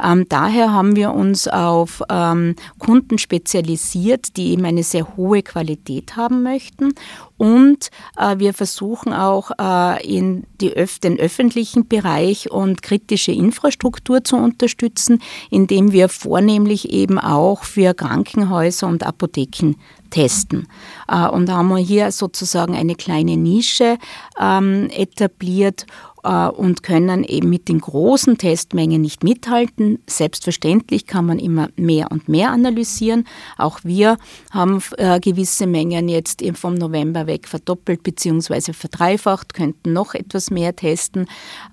Ähm, 0.03 0.25
daher 0.29 0.73
haben 0.73 0.95
wir 0.95 1.13
uns 1.13 1.47
auf 1.47 2.01
ähm, 2.09 2.55
Kunden 2.79 3.17
spezialisiert, 3.17 4.37
die 4.37 4.51
eben 4.51 4.65
eine 4.65 4.83
sehr 4.83 5.17
hohe 5.17 5.43
Qualität 5.43 6.15
haben 6.15 6.43
möchten 6.43 6.93
und 7.37 7.89
äh, 8.17 8.39
wir 8.39 8.53
versuchen 8.53 9.13
auch 9.13 9.51
äh, 9.59 10.05
in 10.07 10.45
Öf 10.61 10.99
den 10.99 11.19
öffentlichen 11.19 11.87
Bereich 11.87 12.51
und 12.51 12.81
kritische 12.81 13.31
Infrastruktur 13.31 14.23
zu 14.23 14.37
unterstützen, 14.37 15.21
indem 15.49 15.91
wir 15.91 16.09
vornehmlich 16.09 16.91
eben 16.91 17.19
auch 17.19 17.63
für 17.63 17.93
Krankenhäuser 17.93 18.87
und 18.87 19.05
Apotheken 19.05 19.75
testen. 20.09 20.67
Äh, 21.07 21.27
und 21.27 21.47
da 21.47 21.57
haben 21.57 21.69
wir 21.69 21.77
hier 21.77 22.11
sozusagen 22.11 22.75
eine 22.75 22.95
kleine 22.95 23.37
Nische 23.37 23.97
ähm, 24.39 24.89
etabliert 24.91 25.85
und 26.27 26.83
können 26.83 27.23
eben 27.23 27.49
mit 27.49 27.67
den 27.69 27.79
großen 27.79 28.37
Testmengen 28.37 29.01
nicht 29.01 29.23
mithalten. 29.23 29.99
Selbstverständlich 30.07 31.07
kann 31.07 31.25
man 31.25 31.39
immer 31.39 31.69
mehr 31.75 32.11
und 32.11 32.27
mehr 32.27 32.51
analysieren. 32.51 33.25
Auch 33.57 33.79
wir 33.83 34.17
haben 34.51 34.81
äh, 34.97 35.19
gewisse 35.19 35.67
Mengen 35.67 36.09
jetzt 36.09 36.43
vom 36.55 36.75
November 36.75 37.27
weg 37.27 37.47
verdoppelt 37.47 38.03
bzw. 38.03 38.73
verdreifacht, 38.73 39.53
könnten 39.53 39.93
noch 39.93 40.13
etwas 40.13 40.51
mehr 40.51 40.75
testen. 40.75 41.27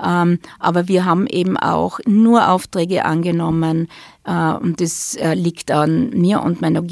Ähm, 0.05 0.39
aber 0.59 0.89
wir 0.89 1.05
haben 1.05 1.27
eben 1.27 1.57
auch 1.57 1.99
nur 2.07 2.49
Aufträge 2.49 3.05
angenommen 3.05 3.89
äh, 4.25 4.53
und 4.55 4.81
das 4.81 5.19
liegt 5.35 5.71
an 5.71 6.11
mir 6.11 6.43
und 6.43 6.61
meiner 6.61 6.83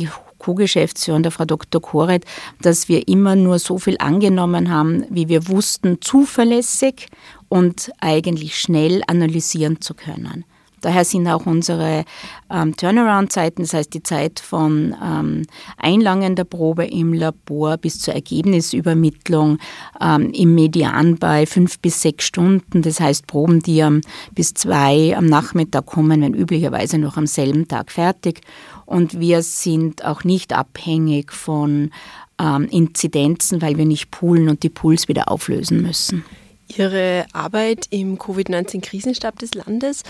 Co-Geschäftsführerin, 0.43 1.23
der 1.23 1.33
Frau 1.33 1.45
Dr. 1.45 1.81
Koret, 1.81 2.25
dass 2.61 2.89
wir 2.89 3.09
immer 3.09 3.37
nur 3.37 3.59
so 3.59 3.79
viel 3.79 3.97
angenommen 3.99 4.71
haben, 4.71 5.07
wie 5.09 5.29
wir 5.29 5.49
wussten, 5.49 6.01
zuverlässig 6.01 7.09
und 7.53 7.93
eigentlich 8.01 8.59
schnell 8.59 9.03
analysieren 9.09 9.83
zu 9.83 9.93
können. 9.93 10.47
Daher 10.81 11.05
sind 11.05 11.29
auch 11.29 11.45
unsere 11.45 12.07
ähm, 12.51 12.75
Turnaround-Zeiten, 12.75 13.61
das 13.61 13.75
heißt 13.75 13.93
die 13.93 14.03
Zeit 14.03 14.41
von 14.41 14.97
ähm, 15.05 15.43
Einlangen 15.77 16.35
der 16.35 16.45
Probe 16.45 16.87
im 16.87 17.13
Labor 17.13 17.77
bis 17.77 18.01
zur 18.01 18.15
Ergebnisübermittlung 18.15 19.59
ähm, 20.01 20.31
im 20.33 20.55
Median 20.55 21.19
bei 21.19 21.45
fünf 21.45 21.79
bis 21.79 22.01
sechs 22.01 22.25
Stunden. 22.25 22.81
Das 22.81 23.01
heißt 23.01 23.27
Proben, 23.27 23.61
die 23.61 23.83
am, 23.83 24.01
bis 24.35 24.55
zwei 24.55 25.15
am 25.15 25.27
Nachmittag 25.27 25.85
kommen, 25.85 26.23
werden 26.23 26.35
üblicherweise 26.35 26.97
noch 26.97 27.19
am 27.19 27.27
selben 27.27 27.69
Tag 27.69 27.93
fertig. 27.93 28.41
Und 28.87 29.21
wir 29.21 29.43
sind 29.43 30.07
auch 30.07 30.25
nicht 30.25 30.55
abhängig 30.55 31.33
von 31.33 31.91
ähm, 32.41 32.67
Inzidenzen, 32.71 33.61
weil 33.61 33.77
wir 33.77 33.85
nicht 33.85 34.11
poolen 34.11 34.49
und 34.49 34.63
die 34.63 34.71
Pools 34.71 35.07
wieder 35.07 35.31
auflösen 35.31 35.83
müssen. 35.83 36.25
Ihre 36.79 37.27
Arbeit 37.33 37.87
im 37.91 38.19
Covid-19-Krisenstab 38.19 39.39
des 39.39 39.55
Landes, 39.55 40.03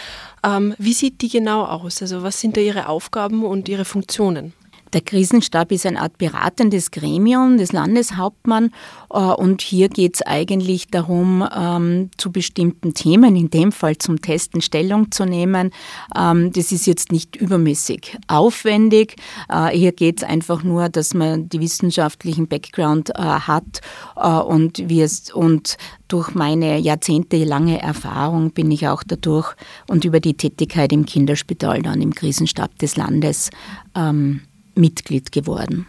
ähm, 0.44 0.74
wie 0.78 0.92
sieht 0.92 1.22
die 1.22 1.28
genau 1.28 1.64
aus? 1.64 2.02
Also 2.02 2.22
was 2.22 2.40
sind 2.40 2.56
da 2.56 2.60
Ihre 2.60 2.88
Aufgaben 2.88 3.44
und 3.44 3.68
Ihre 3.68 3.84
Funktionen? 3.84 4.52
Der 4.92 5.00
Krisenstab 5.00 5.72
ist 5.72 5.86
eine 5.86 6.00
Art 6.00 6.18
beratendes 6.18 6.90
Gremium 6.90 7.56
des 7.56 7.72
Landeshauptmann 7.72 8.70
äh, 9.10 9.18
und 9.18 9.62
hier 9.62 9.88
geht 9.88 10.16
es 10.16 10.22
eigentlich 10.22 10.88
darum, 10.88 11.48
ähm, 11.56 12.10
zu 12.18 12.30
bestimmten 12.30 12.92
Themen, 12.92 13.34
in 13.34 13.48
dem 13.48 13.72
Fall 13.72 13.96
zum 13.96 14.20
Testen 14.20 14.60
Stellung 14.60 15.10
zu 15.10 15.24
nehmen. 15.24 15.70
Ähm, 16.16 16.52
das 16.52 16.72
ist 16.72 16.86
jetzt 16.86 17.10
nicht 17.10 17.36
übermäßig 17.36 18.18
aufwendig. 18.28 19.16
Äh, 19.48 19.70
hier 19.70 19.92
geht 19.92 20.22
es 20.22 20.28
einfach 20.28 20.62
nur, 20.62 20.90
dass 20.90 21.14
man 21.14 21.48
die 21.48 21.60
wissenschaftlichen 21.60 22.46
Background 22.46 23.10
äh, 23.10 23.22
hat 23.22 23.80
und 24.14 24.88
wir 24.88 25.08
und 25.34 25.78
durch 26.08 26.34
meine 26.34 26.78
jahrzehntelange 26.78 27.80
Erfahrung 27.80 28.50
bin 28.50 28.70
ich 28.70 28.86
auch 28.86 29.02
dadurch 29.02 29.54
und 29.88 30.04
über 30.04 30.20
die 30.20 30.34
Tätigkeit 30.34 30.92
im 30.92 31.06
Kinderspital 31.06 31.82
dann 31.82 32.02
im 32.02 32.14
Krisenstab 32.14 32.78
des 32.78 32.96
Landes 32.96 33.50
ähm, 33.96 34.42
Mitglied 34.74 35.32
geworden. 35.32 35.86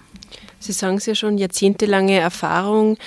Sie 0.59 0.71
sagen 0.71 0.97
es 0.97 1.05
ja 1.05 1.15
schon, 1.15 1.37
jahrzehntelange 1.37 2.17
Erfahrung, 2.17 2.97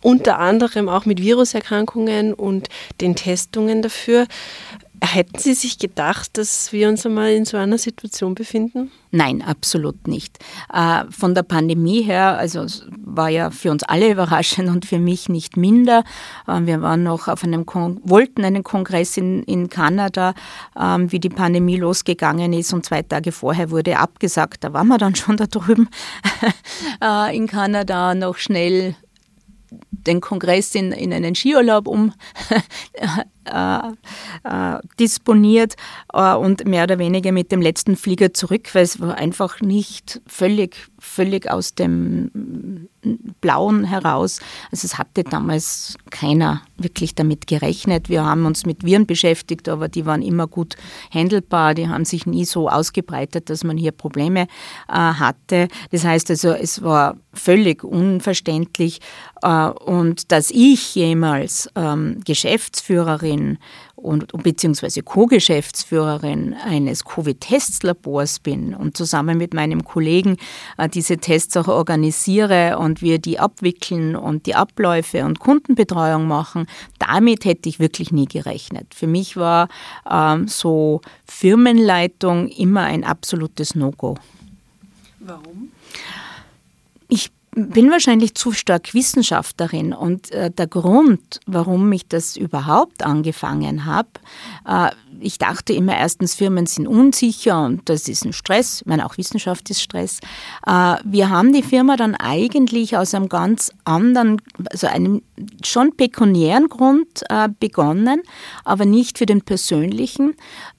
unter 0.00 0.38
anderem 0.38 0.88
auch 0.88 1.04
mit 1.04 1.20
Viruserkrankungen 1.20 2.32
und 2.32 2.68
den 3.00 3.16
Testungen 3.16 3.82
dafür. 3.82 4.26
Hätten 5.02 5.38
Sie 5.38 5.54
sich 5.54 5.78
gedacht, 5.78 6.38
dass 6.38 6.72
wir 6.72 6.88
uns 6.88 7.04
einmal 7.04 7.32
in 7.32 7.44
so 7.44 7.56
einer 7.56 7.78
Situation 7.78 8.34
befinden? 8.34 8.90
Nein, 9.10 9.42
absolut 9.42 10.08
nicht. 10.08 10.38
Äh, 10.72 11.04
von 11.10 11.34
der 11.34 11.42
Pandemie 11.42 12.02
her, 12.02 12.38
also 12.38 12.66
war 13.04 13.28
ja 13.28 13.50
für 13.50 13.70
uns 13.70 13.82
alle 13.82 14.10
überraschend 14.12 14.68
und 14.68 14.86
für 14.86 14.98
mich 14.98 15.28
nicht 15.28 15.56
minder. 15.56 16.04
Äh, 16.46 16.60
wir 16.62 16.80
waren 16.80 17.02
noch 17.02 17.28
auf 17.28 17.44
einem 17.44 17.66
Kon 17.66 18.00
wollten 18.04 18.44
einen 18.44 18.64
Kongress 18.64 19.16
in, 19.16 19.42
in 19.44 19.68
Kanada, 19.68 20.34
ähm, 20.80 21.10
wie 21.12 21.20
die 21.20 21.28
Pandemie 21.28 21.76
losgegangen 21.76 22.52
ist 22.52 22.72
und 22.72 22.86
zwei 22.86 23.02
Tage 23.02 23.32
vorher 23.32 23.70
wurde 23.70 23.98
abgesagt. 23.98 24.64
Da 24.64 24.72
waren 24.72 24.88
wir 24.88 24.98
dann 24.98 25.14
schon 25.14 25.36
da 25.36 25.46
drüben 25.46 25.88
äh, 27.02 27.36
in 27.36 27.46
Kanada 27.46 28.14
noch 28.14 28.36
schnell 28.36 28.96
den 30.06 30.20
Kongress 30.20 30.74
in, 30.74 30.92
in 30.92 31.12
einen 31.12 31.34
Skiurlaub 31.34 31.86
um 31.86 32.12
äh, 33.44 33.92
äh, 34.44 34.78
disponiert 34.98 35.74
äh, 36.12 36.34
und 36.34 36.66
mehr 36.66 36.84
oder 36.84 36.98
weniger 36.98 37.32
mit 37.32 37.52
dem 37.52 37.60
letzten 37.60 37.96
Flieger 37.96 38.32
zurück, 38.32 38.74
weil 38.74 38.82
es 38.82 39.00
war 39.00 39.16
einfach 39.16 39.60
nicht 39.60 40.20
völlig, 40.26 40.76
völlig 40.98 41.50
aus 41.50 41.74
dem 41.74 42.88
Blauen 43.40 43.84
heraus. 43.84 44.40
Also 44.70 44.86
es 44.86 44.98
hatte 44.98 45.24
damals 45.24 45.96
keiner 46.10 46.62
wirklich 46.76 47.14
damit 47.14 47.46
gerechnet. 47.46 48.08
Wir 48.08 48.24
haben 48.24 48.46
uns 48.46 48.64
mit 48.64 48.84
Viren 48.84 49.06
beschäftigt, 49.06 49.68
aber 49.68 49.88
die 49.88 50.06
waren 50.06 50.22
immer 50.22 50.46
gut 50.46 50.76
handelbar. 51.12 51.74
Die 51.74 51.88
haben 51.88 52.04
sich 52.04 52.26
nie 52.26 52.44
so 52.44 52.68
ausgebreitet, 52.68 53.50
dass 53.50 53.64
man 53.64 53.76
hier 53.76 53.92
Probleme 53.92 54.46
äh, 54.88 54.92
hatte. 54.92 55.68
Das 55.90 56.04
heißt 56.04 56.30
also, 56.30 56.52
es 56.52 56.82
war 56.82 57.16
völlig 57.32 57.84
unverständlich. 57.84 59.00
Äh, 59.44 59.68
und 59.68 60.32
dass 60.32 60.50
ich 60.50 60.94
jemals 60.94 61.68
ähm, 61.76 62.20
Geschäftsführerin 62.24 63.58
und, 63.94 64.32
beziehungsweise 64.42 65.02
Co-Geschäftsführerin 65.02 66.54
eines 66.54 67.04
Covid-Testlabors 67.04 68.40
bin 68.40 68.74
und 68.74 68.96
zusammen 68.96 69.38
mit 69.38 69.52
meinem 69.52 69.84
Kollegen 69.84 70.38
äh, 70.78 70.88
diese 70.88 71.18
Tests 71.18 71.56
auch 71.58 71.68
organisiere 71.68 72.78
und 72.78 73.02
wir 73.02 73.18
die 73.18 73.38
abwickeln 73.38 74.16
und 74.16 74.46
die 74.46 74.54
Abläufe 74.54 75.24
und 75.24 75.40
Kundenbetreuung 75.40 76.26
machen, 76.26 76.66
damit 76.98 77.44
hätte 77.44 77.68
ich 77.68 77.78
wirklich 77.78 78.12
nie 78.12 78.26
gerechnet. 78.26 78.94
Für 78.94 79.06
mich 79.06 79.36
war 79.36 79.68
ähm, 80.10 80.48
so 80.48 81.02
Firmenleitung 81.26 82.48
immer 82.48 82.84
ein 82.84 83.04
absolutes 83.04 83.74
No-Go. 83.74 84.16
Warum? 85.20 85.70
Bin 87.56 87.90
wahrscheinlich 87.90 88.34
zu 88.34 88.50
stark 88.50 88.94
Wissenschaftlerin 88.94 89.92
und 89.92 90.32
äh, 90.32 90.50
der 90.50 90.66
Grund, 90.66 91.40
warum 91.46 91.92
ich 91.92 92.08
das 92.08 92.36
überhaupt 92.36 93.04
angefangen 93.04 93.84
habe, 93.84 94.08
äh, 94.66 94.90
ich 95.24 95.38
dachte 95.38 95.72
immer 95.72 95.96
erstens, 95.96 96.34
Firmen 96.34 96.66
sind 96.66 96.86
unsicher 96.86 97.64
und 97.64 97.88
das 97.88 98.08
ist 98.08 98.24
ein 98.24 98.32
Stress. 98.32 98.82
Ich 98.82 98.86
meine, 98.86 99.06
auch 99.06 99.16
Wissenschaft 99.16 99.70
ist 99.70 99.80
Stress. 99.80 100.20
Äh, 100.66 100.96
wir 101.04 101.30
haben 101.30 101.52
die 101.52 101.62
Firma 101.62 101.96
dann 101.96 102.14
eigentlich 102.14 102.96
aus 102.96 103.14
einem 103.14 103.28
ganz 103.28 103.72
anderen, 103.84 104.40
also 104.70 104.86
einem 104.86 105.22
schon 105.64 105.96
pekuniären 105.96 106.68
Grund 106.68 107.22
äh, 107.30 107.48
begonnen, 107.58 108.22
aber 108.64 108.84
nicht 108.84 109.18
für 109.18 109.26
den 109.26 109.42
persönlichen, 109.42 110.34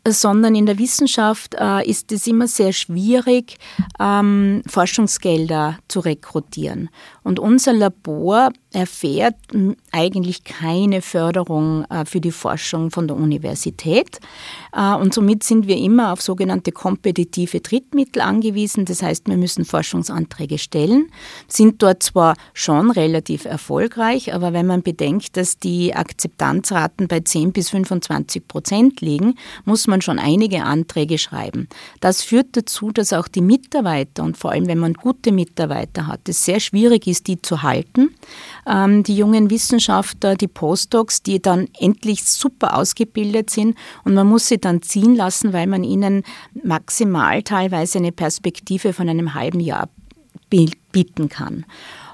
sondern 0.08 0.56
in 0.56 0.66
der 0.66 0.78
Wissenschaft 0.78 1.56
äh, 1.56 1.88
ist 1.90 2.12
es 2.12 2.28
immer 2.28 2.48
sehr 2.48 2.72
schwierig, 2.72 3.58
ähm, 4.00 4.62
Forschungsgelder 4.68 5.80
zu 5.88 6.02
rekrutieren. 6.02 6.90
Und 7.24 7.40
unser 7.40 7.74
Labor 7.74 8.52
erfährt 8.75 9.36
eigentlich 9.91 10.44
keine 10.44 11.01
Förderung 11.01 11.86
äh, 11.86 12.05
für 12.05 12.20
die 12.20 12.32
Forschung 12.32 12.91
von 12.91 13.08
der 13.08 13.15
Universität. 13.15 14.20
Äh, 14.74 14.96
und 14.96 15.13
somit 15.13 15.44
sind 15.44 15.67
wir 15.67 15.77
immer 15.77 16.12
auf 16.12 16.22
sogenannte 16.22 16.74
kompetitive 16.74 17.62
Drittmittel 17.62 18.22
angewiesen. 18.22 18.84
Das 18.84 19.01
heißt, 19.01 19.27
wir 19.27 19.38
müssen 19.38 19.63
Forschungsanträge 19.63 20.58
stellen, 20.58 21.10
sind 21.48 21.82
dort 21.82 22.03
zwar 22.03 22.36
schon 22.53 22.91
relativ 22.91 23.46
erfolgreich, 23.46 24.34
aber 24.34 24.51
wenn 24.51 24.67
man 24.67 24.84
bedenkt, 24.84 25.38
dass 25.38 25.58
die 25.58 25.96
Akzeptanzraten 25.96 27.08
bei 27.08 27.22
10 27.22 27.53
bis 27.53 27.70
25 27.70 28.46
Prozent 28.48 29.00
liegen, 29.00 29.36
muss 29.63 29.88
man 29.88 30.01
schon 30.01 30.20
einige 30.20 30.63
Anträge 30.63 31.17
schreiben. 31.17 31.70
Das 32.01 32.22
führt 32.22 32.58
dazu, 32.58 32.91
dass 32.91 33.13
auch 33.13 33.29
die 33.29 33.41
Mitarbeiter 33.41 34.24
und 34.24 34.38
vor 34.38 34.51
allem, 34.51 34.67
wenn 34.67 34.79
man 34.79 34.94
gute 34.94 35.32
Mitarbeiter 35.32 36.08
hat, 36.08 36.27
es 36.27 36.44
sehr 36.44 36.60
schwierig 36.60 37.08
ist, 37.08 37.27
die 37.27 37.41
zu 37.41 37.63
halten. 37.63 38.13
Ähm, 38.68 39.04
die 39.04 39.16
jungen 39.16 39.50
Wissenschaftler, 39.50 40.36
die 40.36 40.48
Postdocs, 40.48 41.24
die 41.24 41.42
dann 41.42 41.68
endlich 41.80 42.24
super 42.24 42.78
ausgebildet 42.78 43.50
sind 43.50 43.78
und 44.04 44.14
man 44.14 44.28
muss 44.28 44.48
sie 44.48 44.58
dann 44.58 44.82
ziehen 44.82 45.16
lassen, 45.16 45.54
weil 45.54 45.68
man 45.68 45.84
ihnen 45.84 46.24
maximal 46.64 47.44
teilweise 47.44 48.00
eine 48.00 48.12
Perspektive 48.12 48.94
von 48.94 49.10
einem 49.10 49.34
halben 49.34 49.60
Jahr 49.60 49.90
bieten 50.50 51.30
kann. 51.30 51.66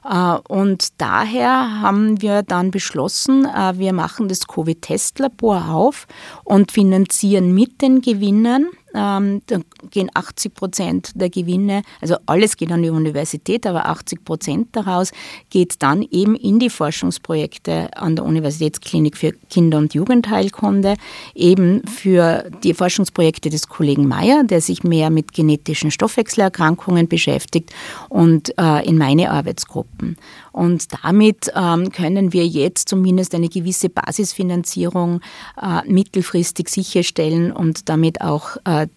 Äh, 0.03 0.37
und 0.47 0.99
daher 0.99 1.81
haben 1.81 2.21
wir 2.21 2.43
dann 2.43 2.71
beschlossen, 2.71 3.45
äh, 3.45 3.77
wir 3.77 3.93
machen 3.93 4.27
das 4.27 4.47
Covid-Testlabor 4.47 5.69
auf 5.69 6.07
und 6.43 6.71
finanzieren 6.71 7.53
mit 7.53 7.81
den 7.81 8.01
Gewinnen 8.01 8.69
ähm, 8.93 9.41
da 9.47 9.59
gehen 9.89 10.09
80 10.13 10.53
Prozent 10.53 11.11
der 11.15 11.29
Gewinne, 11.29 11.83
also 12.01 12.15
alles 12.25 12.57
geht 12.57 12.71
an 12.71 12.83
die 12.83 12.89
Universität, 12.89 13.65
aber 13.65 13.87
80 13.87 14.23
Prozent 14.23 14.67
daraus 14.73 15.11
geht 15.49 15.81
dann 15.81 16.01
eben 16.11 16.35
in 16.35 16.59
die 16.59 16.69
Forschungsprojekte 16.69 17.95
an 17.95 18.15
der 18.15 18.25
Universitätsklinik 18.25 19.17
für 19.17 19.33
Kinder- 19.49 19.77
und 19.77 19.93
Jugendheilkunde, 19.93 20.95
eben 21.35 21.85
für 21.87 22.49
die 22.63 22.73
Forschungsprojekte 22.73 23.49
des 23.49 23.67
Kollegen 23.67 24.07
Meyer, 24.07 24.43
der 24.43 24.61
sich 24.61 24.83
mehr 24.83 25.09
mit 25.09 25.33
genetischen 25.33 25.91
Stoffwechselerkrankungen 25.91 27.07
beschäftigt 27.07 27.71
und 28.09 28.57
äh, 28.57 28.85
in 28.85 28.97
meine 28.97 29.31
Arbeitsgruppen. 29.31 30.17
Und 30.51 30.87
damit 31.03 31.51
ähm, 31.55 31.91
können 31.91 32.33
wir 32.33 32.45
jetzt 32.45 32.89
zumindest 32.89 33.33
eine 33.33 33.47
gewisse 33.47 33.89
Basisfinanzierung 33.89 35.21
äh, 35.61 35.81
mittelfristig 35.89 36.69
sicherstellen 36.69 37.51
und 37.51 37.87
damit 37.87 38.21
auch 38.21 38.57
äh, 38.65 38.87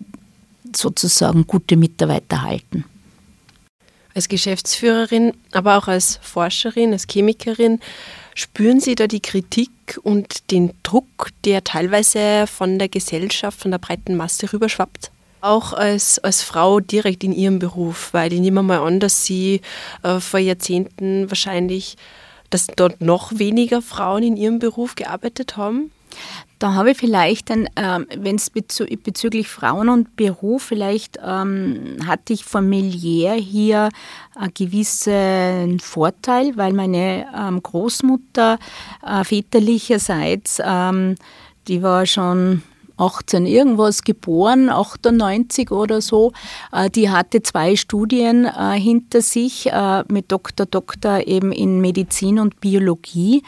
sozusagen 0.75 1.47
gute 1.47 1.77
Mitarbeiter 1.77 2.43
halten. 2.43 2.85
Als 4.15 4.29
Geschäftsführerin, 4.29 5.33
aber 5.53 5.77
auch 5.77 5.89
als 5.89 6.19
Forscherin, 6.23 6.93
als 6.93 7.07
Chemikerin, 7.09 7.81
spüren 8.35 8.81
Sie 8.81 8.95
da 8.95 9.07
die 9.07 9.21
Kritik 9.21 9.71
und 10.03 10.51
den 10.51 10.73
Druck, 10.83 11.31
der 11.45 11.65
teilweise 11.65 12.47
von 12.47 12.79
der 12.79 12.89
Gesellschaft, 12.89 13.61
von 13.61 13.71
der 13.71 13.79
breiten 13.79 14.17
Masse 14.17 14.53
rüberschwappt? 14.53 15.11
Auch 15.45 15.73
als, 15.73 16.19
als 16.19 16.43
Frau 16.43 16.81
direkt 16.81 17.23
in 17.23 17.33
ihrem 17.33 17.59
Beruf, 17.59 18.09
weil 18.13 18.33
ich 18.33 18.41
nehme 18.41 18.63
mal 18.63 18.81
an, 18.81 18.99
dass 18.99 19.25
Sie 19.25 19.61
äh, 20.03 20.19
vor 20.19 20.41
Jahrzehnten 20.41 21.31
wahrscheinlich, 21.31 21.97
dass 22.51 22.67
dort 22.67 23.01
noch 23.01 23.39
weniger 23.39 23.83
Frauen 23.83 24.23
in 24.23 24.37
ihrem 24.37 24.59
Beruf 24.59 24.95
gearbeitet 24.95 25.57
haben. 25.57 25.91
Da 26.59 26.75
habe 26.75 26.93
ich 26.93 26.97
vielleicht, 26.97 27.51
ähm, 27.51 27.67
wenn 28.17 28.37
es 28.37 28.49
bezü 28.49 28.87
bezüglich 28.97 29.49
Frauen 29.49 29.89
und 29.89 30.17
Beruf, 30.17 30.63
vielleicht 30.63 31.19
ähm, 31.23 31.99
hatte 32.07 32.33
ich 32.33 32.45
familiär 32.45 33.35
hier 33.35 33.91
einen 34.37 34.55
gewissen 34.55 35.81
Vorteil, 35.81 36.57
weil 36.57 36.73
meine 36.73 37.27
ähm, 37.37 37.63
Großmutter 37.63 38.59
äh, 39.05 39.25
väterlicherseits, 39.25 40.63
ähm, 40.65 41.17
die 41.67 41.83
war 41.83 42.07
schon 42.07 42.63
18 42.97 43.47
irgendwas 43.47 44.03
geboren, 44.03 44.69
98 44.69 45.71
oder 45.71 46.01
so. 46.01 46.33
Äh, 46.73 46.90
die 46.90 47.11
hatte 47.11 47.42
zwei 47.42 47.77
Studien 47.77 48.45
äh, 48.45 48.79
hinter 48.79 49.21
sich 49.21 49.71
äh, 49.71 50.05
mit 50.09 50.31
Doktor, 50.33 50.66
Doktor 50.66 51.27
eben 51.27 51.53
in 51.53 51.81
Medizin 51.81 52.38
und 52.38 52.61
Biologie. 52.61 53.42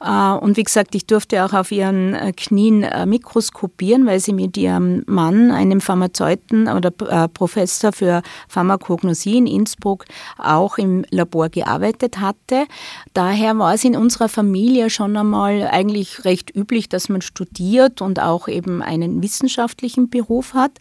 Äh, 0.00 0.32
und 0.32 0.56
wie 0.56 0.62
gesagt, 0.62 0.94
ich 0.94 1.06
durfte 1.06 1.44
auch 1.44 1.52
auf 1.52 1.72
ihren 1.72 2.14
äh, 2.14 2.32
Knien 2.32 2.82
äh, 2.82 3.06
mikroskopieren, 3.06 4.06
weil 4.06 4.20
sie 4.20 4.32
mit 4.32 4.56
ihrem 4.56 5.02
Mann, 5.06 5.50
einem 5.50 5.80
Pharmazeuten 5.80 6.68
oder 6.68 6.90
Professor 6.90 7.92
für 7.92 8.22
Pharmakognosie 8.48 9.38
in 9.38 9.46
Innsbruck, 9.46 10.04
auch 10.36 10.78
im 10.78 11.04
Labor 11.10 11.48
gearbeitet 11.48 12.20
hatte. 12.20 12.66
Daher 13.14 13.58
war 13.58 13.74
es 13.74 13.84
in 13.84 13.96
unserer 13.96 14.28
Familie 14.28 14.90
schon 14.90 15.16
einmal 15.16 15.68
eigentlich 15.68 16.24
recht 16.24 16.54
üblich, 16.54 16.88
dass 16.88 17.08
man 17.08 17.22
studiert 17.22 18.00
und 18.00 18.20
auch 18.20 18.48
eben 18.48 18.82
einen 18.82 19.22
wissenschaftlichen 19.22 20.10
Beruf 20.10 20.54
hat. 20.54 20.72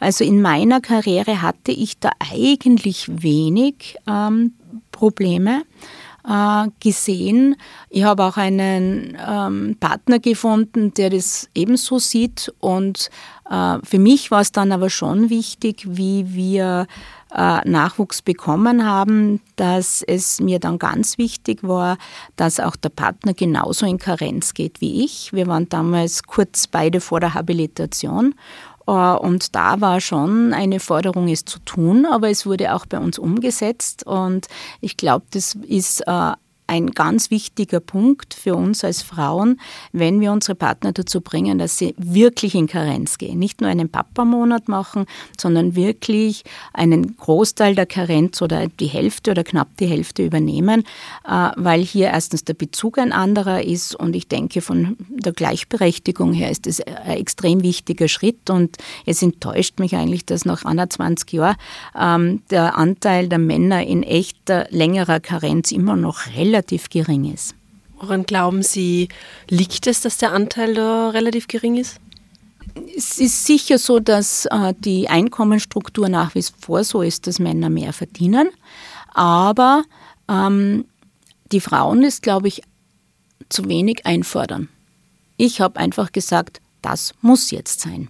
Also 0.00 0.24
in 0.24 0.42
meiner 0.42 0.80
Karriere 0.80 1.42
hatte 1.42 1.72
ich 1.72 1.98
da 1.98 2.10
eigentlich 2.32 3.08
wenig 3.22 3.96
ähm, 4.06 4.54
Probleme 4.92 5.62
äh, 6.28 6.68
gesehen. 6.80 7.56
Ich 7.88 8.04
habe 8.04 8.24
auch 8.24 8.36
einen 8.36 9.16
ähm, 9.26 9.76
Partner 9.80 10.18
gefunden, 10.18 10.92
der 10.94 11.10
das 11.10 11.48
ebenso 11.54 11.98
sieht. 11.98 12.52
Und 12.60 13.10
äh, 13.50 13.78
für 13.82 13.98
mich 13.98 14.30
war 14.30 14.42
es 14.42 14.52
dann 14.52 14.72
aber 14.72 14.90
schon 14.90 15.30
wichtig, 15.30 15.84
wie 15.86 16.34
wir 16.34 16.86
äh, 17.34 17.68
Nachwuchs 17.68 18.22
bekommen 18.22 18.86
haben, 18.86 19.40
dass 19.56 20.02
es 20.02 20.40
mir 20.40 20.58
dann 20.58 20.78
ganz 20.78 21.18
wichtig 21.18 21.62
war, 21.62 21.98
dass 22.36 22.60
auch 22.60 22.76
der 22.76 22.88
Partner 22.90 23.34
genauso 23.34 23.86
in 23.86 23.98
Karenz 23.98 24.54
geht 24.54 24.80
wie 24.80 25.04
ich. 25.04 25.32
Wir 25.32 25.46
waren 25.46 25.68
damals 25.68 26.22
kurz 26.22 26.66
beide 26.66 27.00
vor 27.00 27.20
der 27.20 27.34
Habilitation 27.34 28.34
und 28.92 29.54
da 29.54 29.80
war 29.80 30.00
schon 30.00 30.52
eine 30.54 30.80
Forderung, 30.80 31.28
es 31.28 31.44
zu 31.44 31.58
tun, 31.60 32.06
aber 32.06 32.30
es 32.30 32.46
wurde 32.46 32.74
auch 32.74 32.86
bei 32.86 32.98
uns 32.98 33.18
umgesetzt. 33.18 34.06
Und 34.06 34.46
ich 34.80 34.96
glaube, 34.96 35.26
das 35.30 35.54
ist 35.54 36.00
äh, 36.06 36.32
ein 36.68 36.90
ganz 36.90 37.30
wichtiger 37.30 37.80
Punkt 37.80 38.34
für 38.34 38.54
uns 38.54 38.84
als 38.84 39.02
Frauen, 39.02 39.58
wenn 39.92 40.20
wir 40.20 40.32
unsere 40.32 40.54
Partner 40.54 40.92
dazu 40.92 41.22
bringen, 41.22 41.58
dass 41.58 41.78
sie 41.78 41.94
wirklich 41.96 42.54
in 42.54 42.66
Karenz 42.66 43.16
gehen. 43.16 43.38
Nicht 43.38 43.62
nur 43.62 43.70
einen 43.70 43.88
Papa-Monat 43.88 44.68
machen, 44.68 45.06
sondern 45.40 45.74
wirklich 45.74 46.44
einen 46.74 47.16
Großteil 47.16 47.74
der 47.74 47.86
Karenz 47.86 48.42
oder 48.42 48.66
die 48.68 48.86
Hälfte 48.86 49.30
oder 49.30 49.44
knapp 49.44 49.76
die 49.78 49.86
Hälfte 49.86 50.24
übernehmen, 50.24 50.84
äh, 51.26 51.50
weil 51.56 51.80
hier 51.80 52.08
erstens 52.08 52.44
der 52.44 52.54
Bezug 52.54 52.98
ein 52.98 53.12
anderer 53.12 53.64
ist 53.64 53.94
und 53.94 54.14
ich 54.14 54.28
denke, 54.28 54.60
von 54.60 54.98
der 55.08 55.32
Gleichberechtigung 55.32 56.34
her 56.34 56.50
ist 56.50 56.66
es 56.66 56.80
ein 56.82 57.16
extrem 57.16 57.62
wichtiger 57.62 58.08
Schritt 58.08 58.50
und 58.50 58.76
es 59.06 59.22
enttäuscht 59.22 59.78
mich 59.80 59.96
eigentlich, 59.96 60.26
dass 60.26 60.44
nach 60.44 60.66
21 60.66 61.32
Jahren 61.32 61.56
ähm, 61.98 62.42
der 62.50 62.76
Anteil 62.76 63.28
der 63.28 63.38
Männer 63.38 63.86
in 63.86 64.02
echter 64.02 64.66
längerer 64.68 65.20
Karenz 65.20 65.72
immer 65.72 65.96
noch 65.96 66.26
relativ 66.36 66.57
relativ 66.58 66.90
gering 66.90 67.32
ist. 67.32 67.54
Woran 68.00 68.24
glauben 68.24 68.62
Sie, 68.62 69.08
liegt 69.48 69.86
es, 69.86 70.00
dass 70.00 70.18
der 70.18 70.32
Anteil 70.32 70.74
da 70.74 71.10
relativ 71.10 71.46
gering 71.46 71.76
ist? 71.76 72.00
Es 72.96 73.18
ist 73.18 73.44
sicher 73.46 73.78
so, 73.78 73.98
dass 73.98 74.46
äh, 74.46 74.74
die 74.78 75.08
Einkommensstruktur 75.08 76.08
nach 76.08 76.34
wie 76.34 76.44
vor 76.60 76.84
so 76.84 77.02
ist, 77.02 77.26
dass 77.26 77.38
Männer 77.38 77.70
mehr 77.70 77.92
verdienen. 77.92 78.50
Aber 79.14 79.84
ähm, 80.28 80.84
die 81.50 81.60
Frauen 81.60 82.02
ist, 82.04 82.22
glaube 82.22 82.48
ich, 82.48 82.62
zu 83.48 83.68
wenig 83.68 84.04
einfordern. 84.06 84.68
Ich 85.36 85.60
habe 85.60 85.80
einfach 85.80 86.12
gesagt, 86.12 86.60
das 86.82 87.14
muss 87.20 87.50
jetzt 87.50 87.80
sein. 87.80 88.08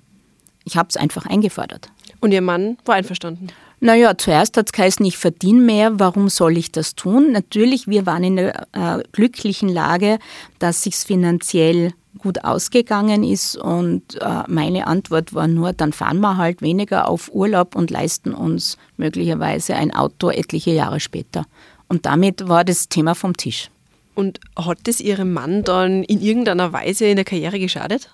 Ich 0.65 0.77
habe 0.77 0.89
es 0.89 0.97
einfach 0.97 1.25
eingefordert. 1.27 1.91
Und 2.21 2.33
Ihr 2.33 2.43
Mann 2.43 2.77
war 2.85 2.97
einverstanden? 2.97 3.49
Naja, 3.81 4.19
zuerst 4.19 4.57
hat 4.57 4.67
es 4.67 4.73
geheißen, 4.73 5.07
ich 5.07 5.19
verdiene 5.19 5.61
mehr, 5.61 6.01
warum 6.01 6.29
soll 6.29 6.57
ich 6.57 6.73
das 6.73 6.97
tun? 6.97 7.31
Natürlich, 7.31 7.87
wir 7.87 8.07
waren 8.07 8.25
in 8.25 8.37
der 8.37 8.67
äh, 8.73 9.03
glücklichen 9.13 9.69
Lage, 9.69 10.19
dass 10.59 10.83
sich 10.83 10.97
finanziell 10.97 11.93
gut 12.19 12.45
ausgegangen 12.45 13.23
ist 13.23 13.57
und 13.57 14.21
äh, 14.21 14.43
meine 14.49 14.89
Antwort 14.89 15.33
war 15.35 15.47
nur, 15.47 15.73
dann 15.73 15.93
fahren 15.93 16.19
wir 16.21 16.37
halt 16.37 16.61
weniger 16.63 17.09
auf 17.09 17.31
Urlaub 17.33 17.77
und 17.77 17.91
leisten 17.93 18.35
uns 18.35 18.77
möglicherweise 18.97 19.77
ein 19.77 19.95
Auto 19.95 20.31
etliche 20.31 20.73
Jahre 20.73 20.99
später. 20.99 21.47
Und 21.87 22.07
damit 22.07 22.49
war 22.49 22.65
das 22.65 22.89
Thema 22.89 23.15
vom 23.15 23.37
Tisch. 23.37 23.71
Und 24.15 24.41
hat 24.57 24.89
es 24.89 25.01
Ihrem 25.01 25.33
Mann 25.33 25.63
dann 25.63 26.03
in 26.03 26.21
irgendeiner 26.21 26.73
Weise 26.73 27.07
in 27.07 27.15
der 27.15 27.25
Karriere 27.25 27.61
geschadet? 27.61 28.11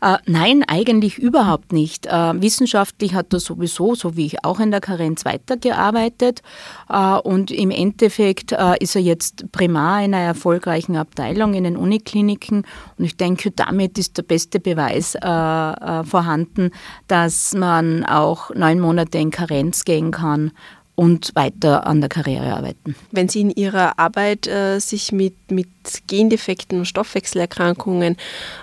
Äh, 0.00 0.18
nein, 0.26 0.64
eigentlich 0.66 1.18
überhaupt 1.18 1.72
nicht. 1.72 2.06
Äh, 2.06 2.40
wissenschaftlich 2.40 3.14
hat 3.14 3.32
er 3.32 3.40
sowieso, 3.40 3.94
so 3.94 4.16
wie 4.16 4.26
ich 4.26 4.44
auch 4.44 4.60
in 4.60 4.70
der 4.70 4.80
Karenz, 4.80 5.24
weitergearbeitet. 5.24 6.42
Äh, 6.88 7.16
und 7.18 7.50
im 7.50 7.70
Endeffekt 7.70 8.52
ist 8.80 8.96
er 8.96 9.02
jetzt 9.02 9.50
Primar 9.52 10.04
in 10.04 10.14
einer 10.14 10.24
erfolgreichen 10.24 10.96
Abteilung 10.96 11.54
in 11.54 11.64
den 11.64 11.76
Unikliniken. 11.76 12.66
Und 12.98 13.04
ich 13.04 13.16
denke, 13.16 13.50
damit 13.50 13.98
ist 13.98 14.16
der 14.16 14.22
beste 14.22 14.60
Beweis 14.60 15.12
vorhanden, 15.12 16.70
dass 17.08 17.54
man 17.54 18.04
auch 18.04 18.50
neun 18.54 18.80
Monate 18.80 19.18
in 19.18 19.30
Karenz 19.30 19.84
gehen 19.84 20.10
kann 20.10 20.52
und 20.96 21.32
weiter 21.34 21.86
an 21.86 22.00
der 22.00 22.08
Karriere 22.08 22.54
arbeiten. 22.54 22.94
Wenn 23.10 23.28
Sie 23.28 23.40
in 23.40 23.50
Ihrer 23.50 23.98
Arbeit 23.98 24.46
äh, 24.46 24.78
sich 24.78 25.10
mit, 25.12 25.50
mit 25.50 25.68
Gendefekten 26.06 26.78
und 26.78 26.84
Stoffwechselerkrankungen, 26.86 28.16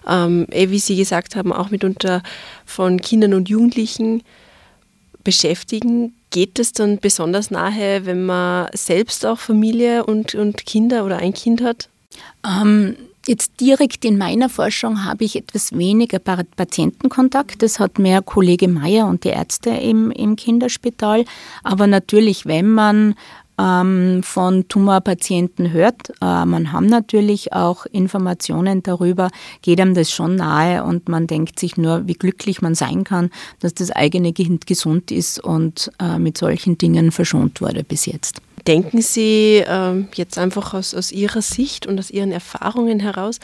ähm, 0.07 0.47
eh, 0.51 0.69
wie 0.69 0.79
Sie 0.79 0.95
gesagt 0.95 1.35
haben, 1.35 1.51
auch 1.51 1.69
mitunter 1.71 2.23
von 2.65 3.01
Kindern 3.01 3.33
und 3.33 3.49
Jugendlichen 3.49 4.23
beschäftigen, 5.23 6.13
geht 6.29 6.57
es 6.57 6.71
dann 6.71 6.99
besonders 6.99 7.51
nahe, 7.51 8.05
wenn 8.05 8.25
man 8.25 8.69
selbst 8.73 9.25
auch 9.25 9.37
Familie 9.37 10.05
und, 10.05 10.33
und 10.33 10.65
Kinder 10.65 11.05
oder 11.05 11.17
ein 11.17 11.33
Kind 11.33 11.61
hat? 11.61 11.89
Ähm, 12.45 12.95
Jetzt 13.27 13.59
direkt 13.59 14.03
in 14.03 14.17
meiner 14.17 14.49
Forschung 14.49 15.05
habe 15.05 15.23
ich 15.25 15.35
etwas 15.35 15.77
weniger 15.77 16.17
Patientenkontakt. 16.17 17.61
Das 17.61 17.79
hat 17.79 17.99
mehr 17.99 18.23
Kollege 18.23 18.67
Meier 18.67 19.07
und 19.07 19.23
die 19.23 19.29
Ärzte 19.29 19.69
im, 19.69 20.09
im 20.09 20.35
Kinderspital. 20.35 21.25
Aber 21.63 21.85
natürlich, 21.85 22.47
wenn 22.47 22.71
man 22.71 23.13
ähm, 23.59 24.23
von 24.23 24.67
Tumorpatienten 24.67 25.71
hört, 25.71 26.09
äh, 26.21 26.45
man 26.45 26.71
haben 26.71 26.87
natürlich 26.87 27.53
auch 27.53 27.85
Informationen 27.85 28.81
darüber, 28.81 29.29
geht 29.61 29.79
einem 29.79 29.93
das 29.93 30.11
schon 30.11 30.35
nahe 30.35 30.83
und 30.83 31.07
man 31.07 31.27
denkt 31.27 31.59
sich 31.59 31.77
nur, 31.77 32.07
wie 32.07 32.13
glücklich 32.13 32.61
man 32.63 32.73
sein 32.73 33.03
kann, 33.03 33.29
dass 33.59 33.75
das 33.75 33.91
eigene 33.91 34.33
Kind 34.33 34.65
gesund 34.65 35.11
ist 35.11 35.39
und 35.39 35.91
äh, 35.99 36.17
mit 36.17 36.37
solchen 36.39 36.79
Dingen 36.79 37.11
verschont 37.11 37.61
wurde 37.61 37.83
bis 37.83 38.07
jetzt. 38.07 38.41
Denken 38.67 39.01
Sie 39.01 39.63
ähm, 39.65 40.07
jetzt 40.15 40.37
einfach 40.37 40.73
aus, 40.73 40.93
aus 40.93 41.11
Ihrer 41.11 41.41
Sicht 41.41 41.87
und 41.87 41.97
aus 41.99 42.11
Ihren 42.11 42.31
Erfahrungen 42.31 42.99
heraus, 42.99 43.39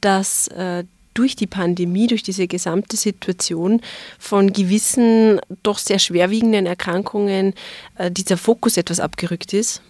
dass 0.00 0.48
äh, 0.48 0.84
durch 1.16 1.36
die 1.36 1.46
Pandemie, 1.46 2.06
durch 2.06 2.22
diese 2.22 2.46
gesamte 2.46 2.96
Situation 2.96 3.80
von 4.18 4.52
gewissen 4.52 5.40
doch 5.62 5.78
sehr 5.78 5.98
schwerwiegenden 5.98 6.66
Erkrankungen 6.66 7.54
äh, 7.96 8.10
dieser 8.10 8.36
Fokus 8.36 8.76
etwas 8.76 9.00
abgerückt 9.00 9.52
ist? 9.52 9.82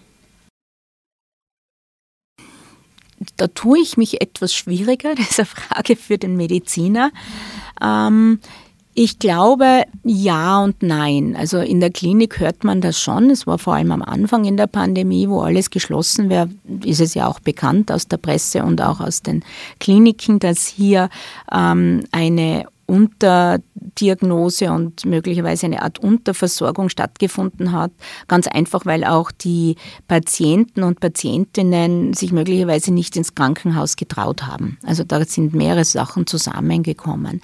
Da 3.37 3.49
tue 3.49 3.81
ich 3.81 3.97
mich 3.97 4.21
etwas 4.21 4.55
schwieriger, 4.55 5.15
das 5.15 5.31
ist 5.31 5.41
eine 5.41 5.47
Frage 5.47 5.97
für 5.97 6.19
den 6.19 6.37
Mediziner. 6.37 7.11
Ähm, 7.81 8.41
ich 8.99 9.19
glaube 9.19 9.83
ja 10.05 10.65
und 10.65 10.83
nein. 10.83 11.37
Also 11.37 11.59
in 11.59 11.81
der 11.81 11.91
Klinik 11.91 12.41
hört 12.41 12.65
man 12.65 12.81
das 12.81 12.99
schon. 12.99 13.29
Es 13.29 13.47
war 13.47 13.59
vor 13.59 13.75
allem 13.75 13.93
am 13.93 14.01
Anfang 14.01 14.47
in 14.47 14.57
der 14.57 14.69
Pandemie, 14.69 15.29
wo 15.29 15.41
alles 15.41 15.69
geschlossen 15.69 16.31
wäre, 16.31 16.49
ist 16.83 17.03
es 17.03 17.13
ja 17.13 17.29
auch 17.29 17.39
bekannt 17.39 17.93
aus 17.93 18.09
der 18.09 18.17
Presse 18.17 18.65
und 18.65 18.81
auch 18.81 19.01
aus 19.01 19.21
den 19.21 19.45
Kliniken, 19.81 20.39
dass 20.39 20.67
hier 20.67 21.11
ähm, 21.53 22.05
eine 22.11 22.65
Unterdiagnose 22.87 24.73
und 24.73 25.05
möglicherweise 25.05 25.67
eine 25.67 25.83
Art 25.83 25.99
Unterversorgung 25.99 26.89
stattgefunden 26.89 27.73
hat. 27.73 27.91
Ganz 28.29 28.47
einfach, 28.47 28.87
weil 28.87 29.05
auch 29.05 29.31
die 29.31 29.77
Patienten 30.09 30.85
und 30.85 31.01
Patientinnen 31.01 32.15
sich 32.15 32.33
möglicherweise 32.33 32.95
nicht 32.95 33.15
ins 33.17 33.35
Krankenhaus 33.35 33.97
getraut 33.97 34.45
haben. 34.47 34.79
Also 34.87 35.05
da 35.05 35.23
sind 35.25 35.53
mehrere 35.53 35.85
Sachen 35.85 36.27
zusammengekommen. 36.27 37.43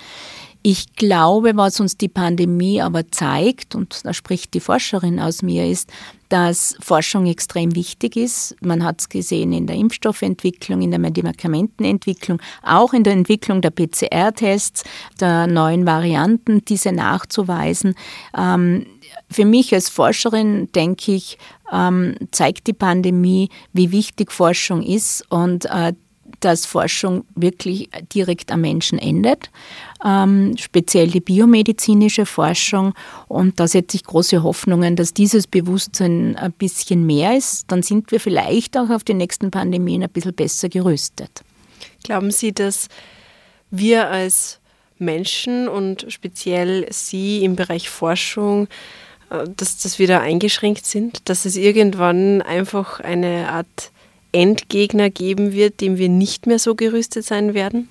Ich 0.64 0.94
glaube, 0.94 1.56
was 1.56 1.80
uns 1.80 1.96
die 1.96 2.08
Pandemie 2.08 2.80
aber 2.80 3.08
zeigt, 3.10 3.74
und 3.74 4.04
da 4.04 4.14
spricht 4.14 4.54
die 4.54 4.60
Forscherin 4.60 5.18
aus 5.18 5.42
mir, 5.42 5.68
ist, 5.68 5.90
dass 6.28 6.76
Forschung 6.80 7.26
extrem 7.26 7.74
wichtig 7.74 8.16
ist. 8.16 8.54
Man 8.62 8.84
hat 8.84 9.00
es 9.00 9.08
gesehen 9.08 9.52
in 9.52 9.66
der 9.66 9.74
Impfstoffentwicklung, 9.76 10.80
in 10.80 10.90
der 10.90 11.00
Medikamentenentwicklung, 11.00 12.40
auch 12.62 12.92
in 12.92 13.02
der 13.02 13.12
Entwicklung 13.12 13.60
der 13.60 13.70
PCR-Tests, 13.70 14.84
der 15.20 15.48
neuen 15.48 15.84
Varianten, 15.84 16.64
diese 16.64 16.92
nachzuweisen. 16.92 17.94
Ähm, 18.38 18.86
für 19.28 19.44
mich 19.44 19.74
als 19.74 19.88
Forscherin, 19.88 20.70
denke 20.72 21.12
ich, 21.12 21.38
ähm, 21.72 22.14
zeigt 22.30 22.68
die 22.68 22.72
Pandemie, 22.72 23.48
wie 23.72 23.90
wichtig 23.90 24.30
Forschung 24.30 24.82
ist 24.82 25.24
und 25.28 25.64
äh, 25.66 25.92
dass 26.44 26.66
Forschung 26.66 27.24
wirklich 27.34 27.88
direkt 28.14 28.50
am 28.50 28.60
Menschen 28.62 28.98
endet, 28.98 29.50
ähm, 30.04 30.54
speziell 30.58 31.08
die 31.08 31.20
biomedizinische 31.20 32.26
Forschung. 32.26 32.94
Und 33.28 33.60
da 33.60 33.68
setze 33.68 33.96
ich 33.96 34.04
große 34.04 34.42
Hoffnungen, 34.42 34.96
dass 34.96 35.14
dieses 35.14 35.46
Bewusstsein 35.46 36.36
ein 36.36 36.52
bisschen 36.52 37.06
mehr 37.06 37.36
ist. 37.36 37.64
Dann 37.68 37.82
sind 37.82 38.10
wir 38.10 38.20
vielleicht 38.20 38.76
auch 38.76 38.90
auf 38.90 39.04
die 39.04 39.14
nächsten 39.14 39.50
Pandemien 39.50 40.02
ein 40.02 40.10
bisschen 40.10 40.34
besser 40.34 40.68
gerüstet. 40.68 41.42
Glauben 42.02 42.30
Sie, 42.30 42.52
dass 42.52 42.88
wir 43.70 44.08
als 44.08 44.58
Menschen 44.98 45.68
und 45.68 46.06
speziell 46.08 46.86
Sie 46.90 47.44
im 47.44 47.56
Bereich 47.56 47.88
Forschung, 47.88 48.68
äh, 49.30 49.44
dass, 49.56 49.78
dass 49.78 49.98
wir 49.98 50.06
da 50.06 50.20
eingeschränkt 50.20 50.86
sind, 50.86 51.28
dass 51.28 51.44
es 51.44 51.56
irgendwann 51.56 52.42
einfach 52.42 53.00
eine 53.00 53.48
Art 53.50 53.92
Endgegner 54.32 55.10
geben 55.10 55.52
wird, 55.52 55.80
dem 55.80 55.98
wir 55.98 56.08
nicht 56.08 56.46
mehr 56.46 56.58
so 56.58 56.74
gerüstet 56.74 57.24
sein 57.24 57.54
werden? 57.54 57.88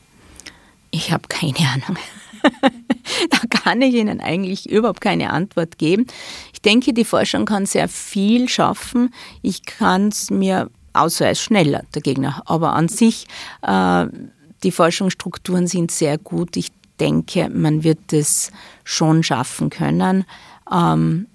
Ich 0.91 1.12
habe 1.12 1.27
keine 1.30 1.60
Ahnung. 1.60 1.97
da 3.30 3.38
kann 3.49 3.82
ich 3.82 3.93
Ihnen 3.93 4.19
eigentlich 4.19 4.69
überhaupt 4.69 5.01
keine 5.01 5.32
Antwort 5.32 5.77
geben. 5.77 6.08
Ich 6.54 6.62
denke, 6.62 6.93
die 6.93 7.06
Forschung 7.06 7.45
kann 7.45 7.65
sehr 7.65 7.88
viel 7.88 8.49
schaffen. 8.49 9.13
Ich 9.41 9.65
kann 9.65 10.10
es 10.10 10.30
mir, 10.30 10.69
außer 10.93 11.25
er 11.25 11.32
ist 11.32 11.41
schneller, 11.41 11.84
der 11.93 12.01
Gegner, 12.01 12.41
aber 12.45 12.73
an 12.73 12.88
sich, 12.88 13.27
äh, 13.62 14.08
die 14.63 14.71
Forschungsstrukturen 14.71 15.67
sind 15.67 15.91
sehr 15.91 16.17
gut. 16.17 16.58
Ich 16.58 16.69
denke, 16.99 17.49
man 17.49 17.84
wird 17.84 18.13
es 18.13 18.51
schon 18.84 19.23
schaffen 19.23 19.69
können. 19.69 20.25
Ähm, 20.71 21.27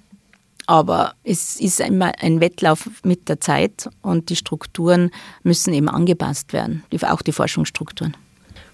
aber 0.67 1.15
es 1.23 1.61
ist 1.61 1.81
immer 1.81 2.13
ein 2.21 2.41
Wettlauf 2.41 2.89
mit 3.03 3.29
der 3.29 3.41
Zeit 3.41 3.89
und 4.03 4.29
die 4.31 4.37
Strukturen 4.37 5.11
müssen 5.43 5.73
eben 5.73 5.89
angepasst 5.89 6.53
werden, 6.53 6.85
auch 7.09 7.23
die 7.23 7.33
Forschungsstrukturen. 7.33 8.17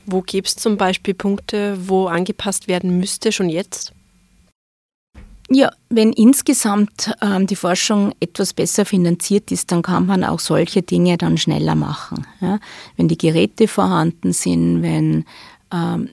Wo 0.06 0.20
gibt 0.22 0.48
es 0.48 0.56
zum 0.56 0.76
Beispiel 0.76 1.14
Punkte, 1.14 1.76
wo 1.86 2.06
angepasst 2.06 2.66
werden 2.66 2.98
müsste, 2.98 3.30
schon 3.30 3.48
jetzt? 3.48 3.92
Ja, 5.54 5.70
wenn 5.90 6.12
insgesamt 6.12 7.12
ähm, 7.20 7.46
die 7.46 7.56
Forschung 7.56 8.14
etwas 8.20 8.54
besser 8.54 8.86
finanziert 8.86 9.52
ist, 9.52 9.70
dann 9.70 9.82
kann 9.82 10.06
man 10.06 10.24
auch 10.24 10.40
solche 10.40 10.80
Dinge 10.80 11.18
dann 11.18 11.36
schneller 11.36 11.74
machen. 11.74 12.26
Ja? 12.40 12.58
Wenn 12.96 13.08
die 13.08 13.18
Geräte 13.18 13.68
vorhanden 13.68 14.32
sind, 14.32 14.82
wenn 14.82 15.24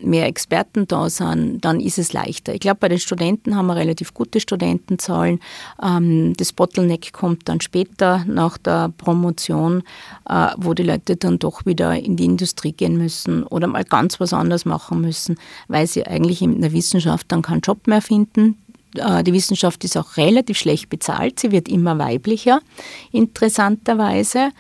mehr 0.01 0.25
Experten 0.25 0.87
da 0.87 1.09
sind, 1.09 1.63
dann 1.65 1.79
ist 1.79 1.97
es 1.97 2.13
leichter. 2.13 2.53
Ich 2.53 2.59
glaube, 2.59 2.77
bei 2.79 2.89
den 2.89 2.99
Studenten 2.99 3.55
haben 3.55 3.67
wir 3.67 3.75
relativ 3.75 4.13
gute 4.13 4.39
Studentenzahlen. 4.39 5.39
Ähm, 5.81 6.33
das 6.37 6.53
Bottleneck 6.53 7.11
kommt 7.13 7.49
dann 7.49 7.61
später 7.61 8.23
nach 8.27 8.57
der 8.57 8.89
Promotion, 8.97 9.83
äh, 10.29 10.47
wo 10.57 10.73
die 10.73 10.83
Leute 10.83 11.15
dann 11.15 11.39
doch 11.39 11.65
wieder 11.65 11.95
in 11.95 12.15
die 12.15 12.25
Industrie 12.25 12.71
gehen 12.71 12.97
müssen 12.97 13.43
oder 13.43 13.67
mal 13.67 13.83
ganz 13.83 14.19
was 14.19 14.33
anderes 14.33 14.65
machen 14.65 15.01
müssen, 15.01 15.37
weil 15.67 15.87
sie 15.87 16.05
eigentlich 16.05 16.41
in 16.41 16.61
der 16.61 16.73
Wissenschaft 16.73 17.31
dann 17.31 17.41
keinen 17.41 17.61
Job 17.61 17.87
mehr 17.87 18.01
finden. 18.01 18.57
Äh, 18.95 19.23
die 19.23 19.33
Wissenschaft 19.33 19.83
ist 19.83 19.97
auch 19.97 20.17
relativ 20.17 20.57
schlecht 20.57 20.89
bezahlt. 20.89 21.39
Sie 21.39 21.51
wird 21.51 21.67
immer 21.67 21.97
weiblicher, 21.97 22.61
interessanterweise. 23.11 24.51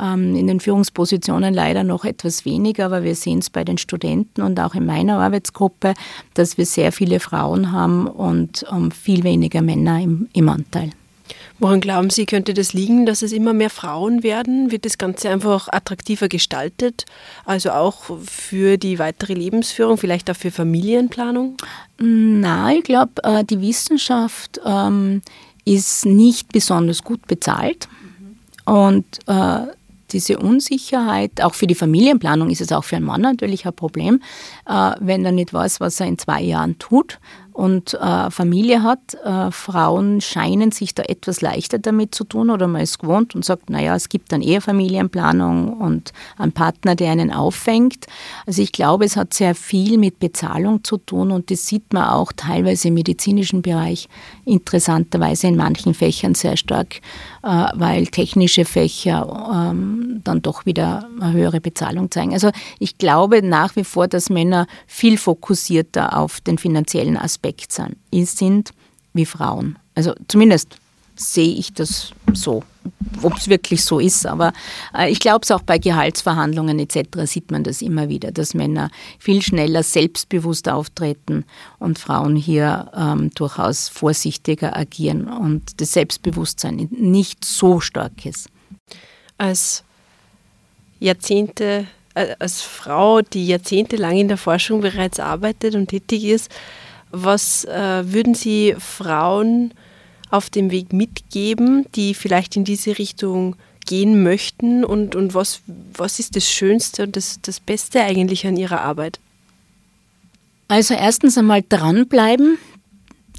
Ähm, 0.00 0.36
in 0.36 0.46
den 0.46 0.60
Führungspositionen 0.60 1.54
leider 1.54 1.84
noch 1.84 2.04
etwas 2.04 2.44
weniger, 2.44 2.86
aber 2.86 3.02
wir 3.02 3.14
sehen 3.14 3.38
es 3.38 3.50
bei 3.50 3.64
den 3.64 3.78
Studenten 3.78 4.42
und 4.42 4.60
auch 4.60 4.74
in 4.74 4.84
meiner 4.84 5.18
Arbeitsgruppe, 5.18 5.94
dass 6.34 6.58
wir 6.58 6.66
sehr 6.66 6.92
viele 6.92 7.20
Frauen 7.20 7.72
haben 7.72 8.06
und 8.06 8.64
ähm, 8.70 8.90
viel 8.90 9.24
weniger 9.24 9.62
Männer 9.62 10.00
im, 10.00 10.28
im 10.32 10.48
Anteil. 10.48 10.90
Woran 11.58 11.80
glauben 11.80 12.10
Sie, 12.10 12.26
könnte 12.26 12.52
das 12.52 12.74
liegen, 12.74 13.06
dass 13.06 13.22
es 13.22 13.32
immer 13.32 13.54
mehr 13.54 13.70
Frauen 13.70 14.22
werden? 14.22 14.70
Wird 14.70 14.84
das 14.84 14.98
Ganze 14.98 15.30
einfach 15.30 15.68
attraktiver 15.68 16.28
gestaltet? 16.28 17.06
Also 17.44 17.70
auch 17.70 18.18
für 18.24 18.76
die 18.76 18.98
weitere 18.98 19.34
Lebensführung, 19.34 19.96
vielleicht 19.96 20.30
auch 20.30 20.36
für 20.36 20.50
Familienplanung? 20.50 21.56
Na, 21.98 22.72
ich 22.74 22.84
glaube, 22.84 23.12
äh, 23.22 23.44
die 23.44 23.60
Wissenschaft 23.60 24.60
ähm, 24.66 25.22
ist 25.64 26.04
nicht 26.04 26.52
besonders 26.52 27.02
gut 27.02 27.26
bezahlt. 27.26 27.88
Und 28.66 29.06
äh, 29.26 29.60
diese 30.12 30.38
Unsicherheit, 30.38 31.42
auch 31.42 31.54
für 31.54 31.66
die 31.66 31.74
Familienplanung 31.74 32.50
ist 32.50 32.60
es 32.60 32.70
auch 32.72 32.84
für 32.84 32.96
einen 32.96 33.06
Mann 33.06 33.22
natürlich 33.22 33.66
ein 33.66 33.74
Problem, 33.74 34.20
äh, 34.68 34.92
wenn 35.00 35.24
er 35.24 35.32
nicht 35.32 35.52
weiß, 35.52 35.80
was 35.80 36.00
er 36.00 36.06
in 36.06 36.18
zwei 36.18 36.42
Jahren 36.42 36.78
tut 36.78 37.18
und 37.56 37.94
äh, 37.94 38.30
Familie 38.30 38.82
hat. 38.82 39.14
Äh, 39.24 39.50
Frauen 39.50 40.20
scheinen 40.20 40.72
sich 40.72 40.94
da 40.94 41.02
etwas 41.04 41.40
leichter 41.40 41.78
damit 41.78 42.14
zu 42.14 42.24
tun 42.24 42.50
oder 42.50 42.66
man 42.66 42.82
ist 42.82 42.98
gewohnt 42.98 43.34
und 43.34 43.46
sagt, 43.46 43.70
naja, 43.70 43.96
es 43.96 44.10
gibt 44.10 44.30
dann 44.30 44.42
eher 44.42 44.60
Familienplanung 44.60 45.72
und 45.72 46.12
einen 46.36 46.52
Partner, 46.52 46.94
der 46.94 47.12
einen 47.12 47.32
auffängt. 47.32 48.06
Also 48.46 48.60
ich 48.60 48.72
glaube, 48.72 49.06
es 49.06 49.16
hat 49.16 49.32
sehr 49.32 49.54
viel 49.54 49.96
mit 49.96 50.18
Bezahlung 50.18 50.84
zu 50.84 50.98
tun 50.98 51.30
und 51.30 51.50
das 51.50 51.66
sieht 51.66 51.94
man 51.94 52.04
auch 52.10 52.30
teilweise 52.32 52.88
im 52.88 52.94
medizinischen 52.94 53.62
Bereich 53.62 54.10
interessanterweise 54.44 55.46
in 55.46 55.56
manchen 55.56 55.94
Fächern 55.94 56.34
sehr 56.34 56.58
stark, 56.58 57.00
äh, 57.42 57.48
weil 57.74 58.06
technische 58.08 58.66
Fächer 58.66 59.70
ähm, 59.70 60.05
dann 60.24 60.42
doch 60.42 60.66
wieder 60.66 61.08
eine 61.20 61.32
höhere 61.32 61.60
Bezahlung 61.60 62.10
zeigen. 62.10 62.32
Also 62.32 62.50
ich 62.78 62.98
glaube 62.98 63.42
nach 63.42 63.76
wie 63.76 63.84
vor, 63.84 64.08
dass 64.08 64.30
Männer 64.30 64.66
viel 64.86 65.18
fokussierter 65.18 66.16
auf 66.18 66.40
den 66.40 66.58
finanziellen 66.58 67.16
Aspekt 67.16 67.72
sind 67.72 68.72
wie 69.12 69.26
Frauen. 69.26 69.78
Also 69.94 70.14
zumindest 70.28 70.78
sehe 71.16 71.54
ich 71.54 71.72
das 71.72 72.12
so. 72.32 72.62
Ob 73.22 73.36
es 73.36 73.48
wirklich 73.48 73.84
so 73.84 73.98
ist, 73.98 74.26
aber 74.26 74.52
äh, 74.96 75.10
ich 75.10 75.18
glaube 75.18 75.40
es 75.42 75.50
auch 75.50 75.62
bei 75.62 75.78
Gehaltsverhandlungen 75.78 76.78
etc. 76.78 77.24
sieht 77.24 77.50
man 77.50 77.64
das 77.64 77.82
immer 77.82 78.08
wieder, 78.08 78.30
dass 78.30 78.54
Männer 78.54 78.90
viel 79.18 79.42
schneller 79.42 79.82
selbstbewusst 79.82 80.68
auftreten 80.68 81.44
und 81.78 81.98
Frauen 81.98 82.36
hier 82.36 82.92
ähm, 82.94 83.30
durchaus 83.34 83.88
vorsichtiger 83.88 84.76
agieren 84.76 85.26
und 85.26 85.80
das 85.80 85.94
Selbstbewusstsein 85.94 86.88
nicht 86.90 87.44
so 87.44 87.80
stark 87.80 88.24
ist. 88.24 88.50
Als 89.38 89.82
Jahrzehnte, 90.98 91.86
äh, 92.14 92.34
als 92.38 92.62
Frau, 92.62 93.20
die 93.20 93.46
jahrzehntelang 93.46 94.16
in 94.16 94.28
der 94.28 94.38
Forschung 94.38 94.80
bereits 94.80 95.20
arbeitet 95.20 95.74
und 95.74 95.88
tätig 95.88 96.24
ist, 96.24 96.50
was 97.10 97.64
äh, 97.64 98.02
würden 98.12 98.34
Sie 98.34 98.74
Frauen 98.78 99.72
auf 100.30 100.50
dem 100.50 100.70
Weg 100.70 100.92
mitgeben, 100.92 101.86
die 101.94 102.14
vielleicht 102.14 102.56
in 102.56 102.64
diese 102.64 102.98
Richtung 102.98 103.56
gehen 103.86 104.22
möchten 104.22 104.84
und, 104.84 105.14
und 105.14 105.34
was, 105.34 105.60
was 105.94 106.18
ist 106.18 106.34
das 106.34 106.50
Schönste 106.50 107.04
und 107.04 107.16
das, 107.16 107.38
das 107.42 107.60
Beste 107.60 108.02
eigentlich 108.02 108.46
an 108.46 108.56
Ihrer 108.56 108.80
Arbeit? 108.80 109.20
Also 110.68 110.94
erstens 110.94 111.38
einmal 111.38 111.62
dranbleiben, 111.66 112.58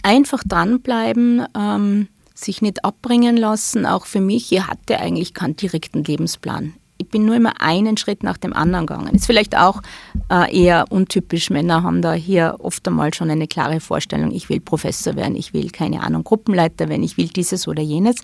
einfach 0.02 0.43
dranbleiben, 0.48 1.46
ähm, 1.58 2.08
sich 2.34 2.62
nicht 2.62 2.86
abbringen 2.86 3.36
lassen. 3.36 3.86
Auch 3.86 4.06
für 4.06 4.22
mich, 4.22 4.52
ich 4.54 4.65
hatte 4.65 5.00
eigentlich 5.00 5.34
keinen 5.34 5.58
direkten 5.58 6.06
Lebensplan 6.06 6.74
ich 6.98 7.08
bin 7.08 7.26
nur 7.26 7.36
immer 7.36 7.62
einen 7.62 7.98
Schritt 7.98 8.24
nach 8.24 8.38
dem 8.38 8.54
anderen 8.54 8.88
gegangen. 8.88 9.16
Ist 9.16 9.26
vielleicht 9.26 9.58
auch 9.58 9.82
äh, 10.30 10.64
eher 10.64 10.86
untypisch. 10.90 11.50
Männer 11.50 11.84
haben 11.84 12.02
da 12.02 12.14
hier 12.14 12.58
oft 12.60 12.88
einmal 12.88 13.14
schon 13.14 13.30
eine 13.30 13.48
klare 13.48 13.80
Vorstellung, 13.80 14.32
ich 14.32 14.50
will 14.50 14.60
Professor 14.60 15.16
werden, 15.16 15.36
ich 15.36 15.54
will 15.54 15.70
keine 15.70 16.02
Ahnung, 16.02 16.24
Gruppenleiter 16.24 16.90
werden, 16.90 17.04
ich 17.04 17.18
will 17.18 17.28
dieses 17.28 17.68
oder 17.68 17.82
jenes. 17.82 18.16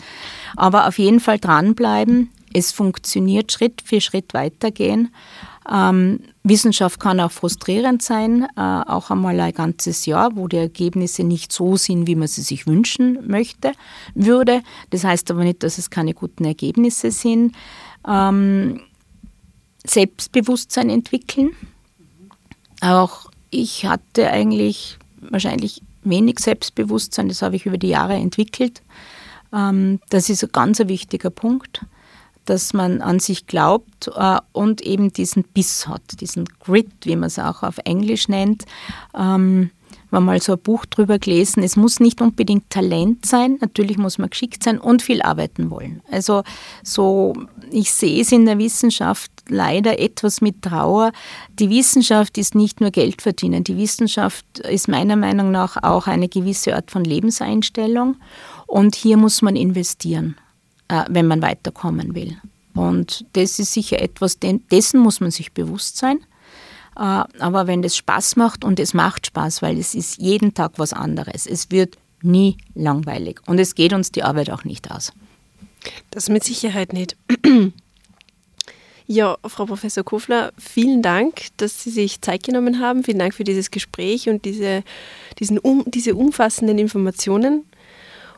Aber 0.56 0.88
auf 0.88 1.00
jeden 1.00 1.20
Fall 1.20 1.40
dranbleiben. 1.40 2.30
Es 2.54 2.72
funktioniert 2.72 3.52
Schritt 3.52 3.82
für 3.84 4.00
Schritt 4.00 4.34
weitergehen. 4.34 5.10
Ähm, 5.72 6.20
Wissenschaft 6.44 7.00
kann 7.00 7.22
auch 7.22 7.32
frustrierend 7.32 8.02
sein, 8.02 8.46
äh, 8.58 8.60
auch 8.60 9.10
einmal 9.10 9.40
ein 9.40 9.54
ganzes 9.54 10.06
Jahr, 10.06 10.36
wo 10.36 10.48
die 10.50 10.58
Ergebnisse 10.58 11.24
nicht 11.24 11.54
so 11.54 11.78
sind, 11.78 12.06
wie 12.06 12.16
man 12.16 12.28
sie 12.28 12.42
sich 12.42 12.68
wünschen 12.68 13.20
möchte, 13.26 13.72
würde. 14.14 14.62
Das 14.90 15.06
heißt 15.06 15.32
aber 15.32 15.46
nicht, 15.46 15.64
dass 15.64 15.78
es 15.78 15.90
keine 15.90 16.14
guten 16.14 16.44
Ergebnisse 16.44 17.12
sind 17.12 17.56
ähm, 18.08 18.82
Selbstbewusstsein 19.86 20.89
entwickeln. 20.89 21.52
Auch 22.82 23.30
ich 23.50 23.86
hatte 23.86 24.30
eigentlich 24.30 24.98
wahrscheinlich 25.20 25.82
wenig 26.04 26.39
Selbstbewusstsein, 26.39 27.30
das 27.30 27.42
habe 27.42 27.56
ich 27.56 27.66
über 27.66 27.78
die 27.78 27.89
Jahre 27.89 28.16
entwickelt. 28.16 28.82
Ähm, 29.54 30.00
das 30.10 30.30
ist 30.30 30.44
ein 30.44 30.52
ganz 30.52 30.80
wichtiger 30.80 31.30
Punkt, 31.30 31.86
dass 32.46 32.74
man 32.74 33.02
an 33.02 33.20
sich 33.20 33.48
glaubt 33.48 34.10
äh, 34.16 34.39
und 34.52 34.82
eben 34.82 35.13
diesen 35.13 35.44
Biss 35.44 35.88
hat, 35.88 36.20
diesen 36.20 36.46
Grit, 36.60 36.92
wie 37.04 37.16
man 37.16 37.28
es 37.28 37.39
auch 37.39 37.63
auf 37.63 37.78
Englisch 37.86 38.28
nennt. 38.28 38.66
Ähm, 39.16 39.70
haben 40.13 40.26
mal 40.26 40.41
so 40.41 40.54
ein 40.54 40.60
Buch 40.60 40.86
drüber 40.86 41.19
gelesen. 41.19 41.63
Es 41.63 41.76
muss 41.76 41.99
nicht 41.99 42.21
unbedingt 42.21 42.69
Talent 42.69 43.26
sein, 43.26 43.58
natürlich 43.62 43.97
muss 43.97 44.17
man 44.17 44.30
geschickt 44.30 44.63
sein 44.63 44.80
und 44.80 45.02
viel 45.02 45.21
arbeiten 45.21 45.69
wollen. 45.69 46.02
Also 46.12 46.43
so, 46.84 47.34
ich 47.71 47.91
sehe 47.91 48.21
es 48.21 48.32
in 48.32 48.45
der 48.45 48.58
Wissenschaft 48.58 49.32
leider 49.47 49.99
etwas 49.99 50.41
mit 50.41 50.62
Trauer. 50.62 51.12
Die 51.60 51.69
Wissenschaft 51.69 52.38
ist 52.38 52.56
nicht 52.56 52.82
nur 52.82 52.91
Geld 52.91 53.21
verdienen. 53.21 53.63
Die 53.63 53.78
Wissenschaft 53.78 54.60
ist 54.60 54.88
meiner 54.88 55.15
Meinung 55.15 55.52
nach 55.52 55.82
auch 55.84 56.08
eine 56.08 56.30
gewisse 56.30 56.76
Art 56.76 56.91
von 56.91 57.04
Lebenseinstellung. 57.04 58.17
Und 58.67 58.95
hier 58.95 59.17
muss 59.17 59.41
man 59.41 59.56
investieren, 59.56 60.38
äh, 60.88 61.04
wenn 61.10 61.28
man 61.28 61.41
weiterkommen 61.41 62.15
will. 62.15 62.38
Und 62.73 63.26
das 63.34 63.60
ist 63.60 63.73
sicher 63.73 64.02
etwas, 64.02 64.39
dessen 64.39 64.99
muss 64.99 65.19
man 65.19 65.32
sich 65.32 65.52
bewusst 65.52 65.97
sein. 65.97 66.19
Äh, 66.96 67.24
aber 67.40 67.68
wenn 67.68 67.82
das 67.82 67.96
Spaß 67.96 68.36
macht 68.36 68.64
und 68.64 68.80
es 68.80 68.94
macht 68.94 69.28
Spaß, 69.28 69.62
weil 69.62 69.78
es 69.78 69.96
ist 69.96 70.18
jeden 70.18 70.54
Tag 70.54 70.74
was 70.78 70.94
anderes. 70.94 71.46
Es 71.46 71.72
wird 71.72 71.98
nie 72.22 72.58
langweilig 72.74 73.42
und 73.46 73.60
es 73.60 73.76
geht 73.76 73.94
uns 73.94 74.12
die 74.12 74.24
Arbeit 74.24 74.50
auch 74.50 74.64
nicht 74.64 74.92
aus. 74.92 75.12
Das 76.12 76.30
mit 76.30 76.44
Sicherheit 76.44 76.94
nicht. 76.94 77.18
Ja, 79.06 79.38
Frau 79.46 79.66
Professor 79.66 80.04
Kofler, 80.04 80.54
vielen 80.58 81.02
Dank, 81.02 81.48
dass 81.58 81.84
Sie 81.84 81.90
sich 81.90 82.22
Zeit 82.22 82.44
genommen 82.44 82.80
haben. 82.80 83.04
Vielen 83.04 83.20
Dank 83.20 83.34
für 83.34 83.44
dieses 83.44 83.70
Gespräch 83.70 84.30
und 84.30 84.46
diese, 84.46 84.84
diesen, 85.40 85.60
um, 85.60 85.84
diese 85.88 86.16
umfassenden 86.16 86.78
Informationen. 86.80 87.66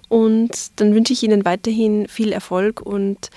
Und 0.09 0.71
dann 0.77 0.95
wünsche 0.95 1.13
ich 1.13 1.21
Ihnen 1.21 1.45
weiterhin 1.45 2.07
viel 2.07 2.31
Erfolg 2.31 2.81
und 2.81 3.29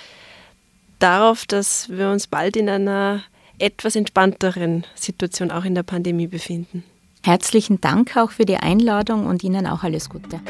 darauf, 0.98 1.44
dass 1.44 1.90
wir 1.90 2.10
uns 2.10 2.26
bald 2.26 2.56
in 2.56 2.68
einer 2.68 3.22
etwas 3.58 3.96
entspannteren 3.96 4.84
Situation 4.94 5.50
auch 5.50 5.64
in 5.64 5.74
der 5.74 5.82
Pandemie 5.82 6.26
befinden. 6.26 6.84
Herzlichen 7.22 7.80
Dank 7.80 8.16
auch 8.16 8.30
für 8.30 8.44
die 8.44 8.56
Einladung 8.56 9.26
und 9.26 9.42
Ihnen 9.42 9.66
auch 9.66 9.82
alles 9.82 10.08
Gute. 10.08 10.40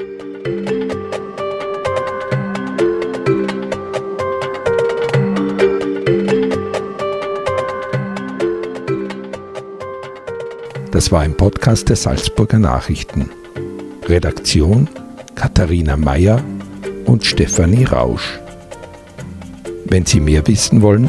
Das 10.92 11.12
war 11.12 11.20
ein 11.20 11.36
Podcast 11.36 11.88
der 11.88 11.96
Salzburger 11.96 12.58
Nachrichten. 12.58 13.30
Redaktion 14.06 14.88
Katharina 15.34 15.96
Mayer 15.96 16.42
und 17.04 17.24
Stefanie 17.24 17.84
Rausch. 17.84 18.40
Wenn 19.84 20.04
Sie 20.04 20.18
mehr 20.18 20.46
wissen 20.48 20.82
wollen, 20.82 21.08